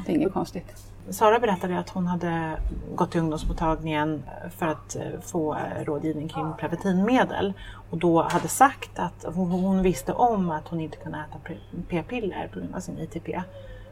Det 0.06 0.12
är 0.12 0.16
inget 0.16 0.32
konstigt. 0.32 0.87
Sara 1.10 1.38
berättade 1.38 1.78
att 1.78 1.88
hon 1.88 2.06
hade 2.06 2.56
gått 2.94 3.10
till 3.10 3.20
ungdomsmottagningen 3.20 4.22
eh, 4.26 4.50
för 4.50 4.66
att 4.66 4.96
eh, 4.96 5.02
få 5.22 5.54
eh, 5.54 5.84
rådgivning 5.84 6.28
kring 6.28 6.52
preventivmedel. 6.58 7.52
Och 7.90 7.98
då 7.98 8.22
hade 8.22 8.48
sagt 8.48 8.98
att 8.98 9.24
hon 9.34 9.82
visste 9.82 10.12
om 10.12 10.50
att 10.50 10.68
hon 10.68 10.80
inte 10.80 10.96
kunde 10.96 11.18
äta 11.18 11.54
p-piller 11.88 12.48
på 12.52 12.58
grund 12.58 12.74
av 12.74 12.80
sin 12.80 12.98
ITP 12.98 13.28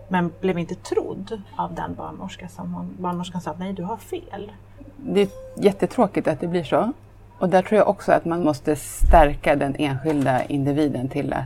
men 0.09 0.33
blev 0.41 0.59
inte 0.59 0.75
trodd 0.75 1.43
av 1.57 1.75
den 1.75 1.95
barnmorska 1.95 2.49
som 2.49 2.75
hon, 2.75 2.97
barnmorskan 2.99 3.41
sa 3.41 3.51
att 3.51 3.59
nej 3.59 3.73
du 3.73 3.83
har 3.83 3.97
fel. 3.97 4.53
Det 4.97 5.21
är 5.21 5.29
jättetråkigt 5.57 6.29
att 6.29 6.41
det 6.41 6.47
blir 6.47 6.65
så. 6.65 6.93
Och 7.39 7.49
där 7.49 7.63
tror 7.63 7.79
jag 7.79 7.89
också 7.89 8.13
att 8.13 8.25
man 8.25 8.45
måste 8.45 8.77
stärka 8.77 9.57
den 9.57 9.77
enskilda 9.79 10.45
individen 10.45 11.09
till 11.09 11.33
att, 11.33 11.45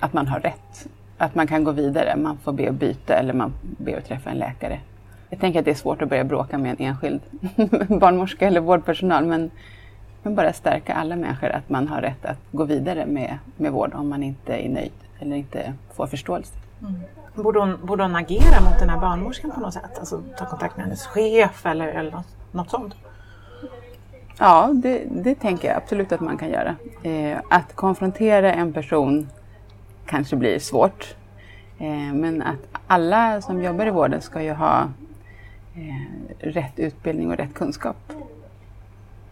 att 0.00 0.12
man 0.12 0.26
har 0.26 0.40
rätt 0.40 0.86
att 1.18 1.34
man 1.34 1.46
kan 1.46 1.64
gå 1.64 1.70
vidare. 1.70 2.16
Man 2.16 2.38
får 2.38 2.52
be 2.52 2.68
att 2.68 2.74
byta 2.74 3.14
eller 3.14 3.32
man 3.32 3.52
ber 3.60 3.98
att 3.98 4.04
träffa 4.04 4.30
en 4.30 4.38
läkare. 4.38 4.80
Jag 5.30 5.40
tänker 5.40 5.58
att 5.58 5.64
det 5.64 5.70
är 5.70 5.74
svårt 5.74 6.02
att 6.02 6.08
börja 6.08 6.24
bråka 6.24 6.58
med 6.58 6.80
en 6.80 6.86
enskild 6.86 7.20
barnmorska 8.00 8.46
eller 8.46 8.60
vårdpersonal 8.60 9.26
men, 9.26 9.50
men 10.22 10.34
bara 10.34 10.52
stärka 10.52 10.94
alla 10.94 11.16
människor 11.16 11.48
att 11.48 11.68
man 11.68 11.88
har 11.88 12.00
rätt 12.00 12.24
att 12.24 12.38
gå 12.50 12.64
vidare 12.64 13.06
med, 13.06 13.38
med 13.56 13.72
vård 13.72 13.94
om 13.94 14.08
man 14.08 14.22
inte 14.22 14.54
är 14.54 14.68
nöjd 14.68 14.92
eller 15.18 15.36
inte 15.36 15.74
får 15.94 16.06
förståelse. 16.06 16.54
Mm. 16.80 16.94
Borde, 17.34 17.60
hon, 17.60 17.86
borde 17.86 18.02
hon 18.02 18.16
agera 18.16 18.60
mot 18.60 18.78
den 18.78 18.90
här 18.90 19.00
barnmorskan 19.00 19.50
på 19.50 19.60
något 19.60 19.74
sätt? 19.74 19.98
Alltså 19.98 20.22
ta 20.38 20.46
kontakt 20.46 20.76
med 20.76 20.84
hennes 20.84 21.06
chef 21.06 21.66
eller, 21.66 21.88
eller 21.88 22.10
något, 22.10 22.36
något 22.50 22.70
sånt? 22.70 22.94
Ja, 24.38 24.70
det, 24.72 25.02
det, 25.10 25.34
tänker 25.34 25.68
jag 25.68 25.76
absolut 25.76 26.12
att 26.12 26.20
man 26.20 26.38
kan 26.38 26.50
göra. 26.50 26.76
Eh, 27.02 27.38
att 27.50 27.76
konfrontera 27.76 28.52
en 28.52 28.72
person 28.72 29.28
kanske 30.06 30.36
blir 30.36 30.58
svårt. 30.58 31.14
Eh, 31.78 32.12
men 32.14 32.42
att 32.42 32.80
alla 32.86 33.42
som 33.42 33.62
jobbar 33.62 33.86
i 33.86 33.90
vården 33.90 34.22
ska 34.22 34.42
ju 34.42 34.52
ha 34.52 34.90
eh, 35.74 36.46
rätt 36.46 36.78
utbildning 36.78 37.30
och 37.30 37.36
rätt 37.36 37.54
kunskap. 37.54 38.12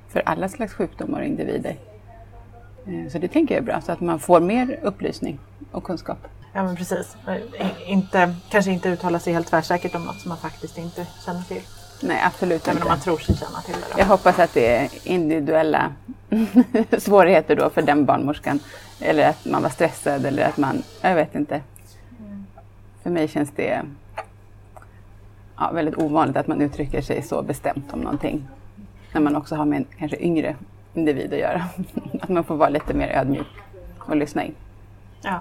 För 0.09 0.23
alla 0.27 0.49
slags 0.49 0.73
sjukdomar 0.73 1.21
och 1.21 1.27
individer. 1.27 1.77
Eh, 2.87 3.09
så 3.09 3.19
det 3.19 3.29
tänker 3.29 3.55
jag 3.55 3.63
är 3.63 3.67
bra, 3.67 3.81
så 3.81 3.93
att 3.93 4.01
man 4.01 4.19
får 4.19 4.41
mer 4.41 4.79
upplysning 4.83 5.39
och 5.71 5.85
kunskap. 5.85 6.19
Ja 6.53 6.63
men 6.63 6.77
precis. 6.77 7.17
Inte, 7.87 8.35
kanske 8.51 8.71
inte 8.71 8.89
uttala 8.89 9.19
sig 9.19 9.33
helt 9.33 9.47
tvärsäkert 9.47 9.95
om 9.95 10.05
något 10.05 10.21
som 10.21 10.29
man 10.29 10.39
faktiskt 10.39 10.79
inte 10.79 11.07
känner 11.25 11.43
till. 11.43 11.63
Nej, 12.01 12.23
absolut 12.25 12.69
Även 12.69 12.77
inte. 12.77 12.85
om 12.85 12.89
man 12.89 13.01
tror 13.01 13.19
sig 13.19 13.37
känna 13.37 13.61
till 13.61 13.75
det. 13.75 13.95
Då. 13.95 14.01
Jag 14.01 14.07
hoppas 14.07 14.39
att 14.39 14.55
det 14.55 14.77
är 14.77 14.89
individuella 15.05 15.93
svårigheter 16.99 17.57
då 17.57 17.71
för 17.71 17.83
den 17.83 18.05
barnmorskan. 18.05 18.61
Eller 19.01 19.29
att 19.29 19.45
man 19.45 19.63
var 19.63 19.71
stressad 19.71 20.27
eller 20.27 20.49
att 20.49 20.57
man, 20.57 20.83
jag 21.01 21.15
vet 21.15 21.35
inte. 21.35 21.61
Mm. 22.21 22.47
För 23.03 23.11
mig 23.11 23.29
känns 23.29 23.51
det 23.57 23.83
ja, 25.57 25.71
väldigt 25.71 25.99
ovanligt 25.99 26.37
att 26.37 26.47
man 26.47 26.61
uttrycker 26.61 27.03
sig 27.03 27.23
så 27.23 27.43
bestämt 27.43 27.93
om 27.93 28.01
någonting. 28.01 28.49
När 29.13 29.21
man 29.21 29.37
också 29.37 29.55
har 29.55 29.65
med 29.65 29.77
en 29.77 29.87
kanske 29.99 30.17
yngre 30.17 30.57
individ 30.95 31.33
att 31.33 31.39
göra. 31.39 31.65
att 32.23 32.29
man 32.29 32.45
får 32.45 32.57
vara 32.57 32.69
lite 32.69 32.95
mer 32.95 33.09
ödmjuk 33.09 33.47
och 33.99 34.17
lyssna 34.17 34.45
in. 34.45 34.55
Ja. 35.23 35.41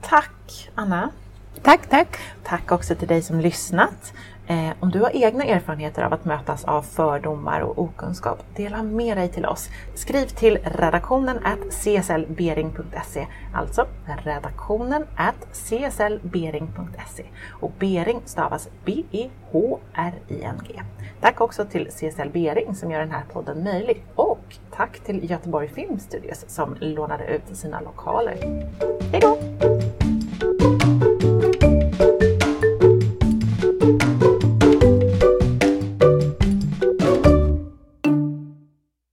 Tack 0.00 0.70
Anna! 0.74 1.10
Tack, 1.60 1.86
tack! 1.88 2.18
Tack 2.42 2.72
också 2.72 2.94
till 2.94 3.08
dig 3.08 3.22
som 3.22 3.40
lyssnat. 3.40 4.12
Eh, 4.46 4.70
om 4.80 4.90
du 4.90 5.00
har 5.00 5.16
egna 5.16 5.44
erfarenheter 5.44 6.02
av 6.02 6.12
att 6.12 6.24
mötas 6.24 6.64
av 6.64 6.82
fördomar 6.82 7.60
och 7.60 7.78
okunskap, 7.78 8.44
dela 8.56 8.82
med 8.82 9.16
dig 9.16 9.28
till 9.28 9.46
oss. 9.46 9.68
Skriv 9.94 10.26
till 10.26 10.58
redaktionen 10.64 11.38
cslbering.se, 11.70 13.26
alltså 13.54 13.86
redaktionen 14.24 15.04
cslbering.se. 15.52 17.24
Och 17.60 17.72
Bering 17.78 18.20
stavas 18.24 18.68
B-E-H-R-I-N-G. 18.84 20.82
Tack 21.20 21.40
också 21.40 21.64
till 21.64 21.86
CSL 21.90 22.30
Bering 22.32 22.74
som 22.74 22.90
gör 22.90 23.00
den 23.00 23.10
här 23.10 23.24
podden 23.32 23.64
möjlig 23.64 24.04
och 24.14 24.56
tack 24.70 25.00
till 25.00 25.30
Göteborg 25.30 25.68
Film 25.68 25.98
Studios 25.98 26.44
som 26.48 26.76
lånade 26.80 27.24
ut 27.24 27.56
sina 27.56 27.80
lokaler. 27.80 28.36
Hej 29.12 29.20
då! 29.20 29.38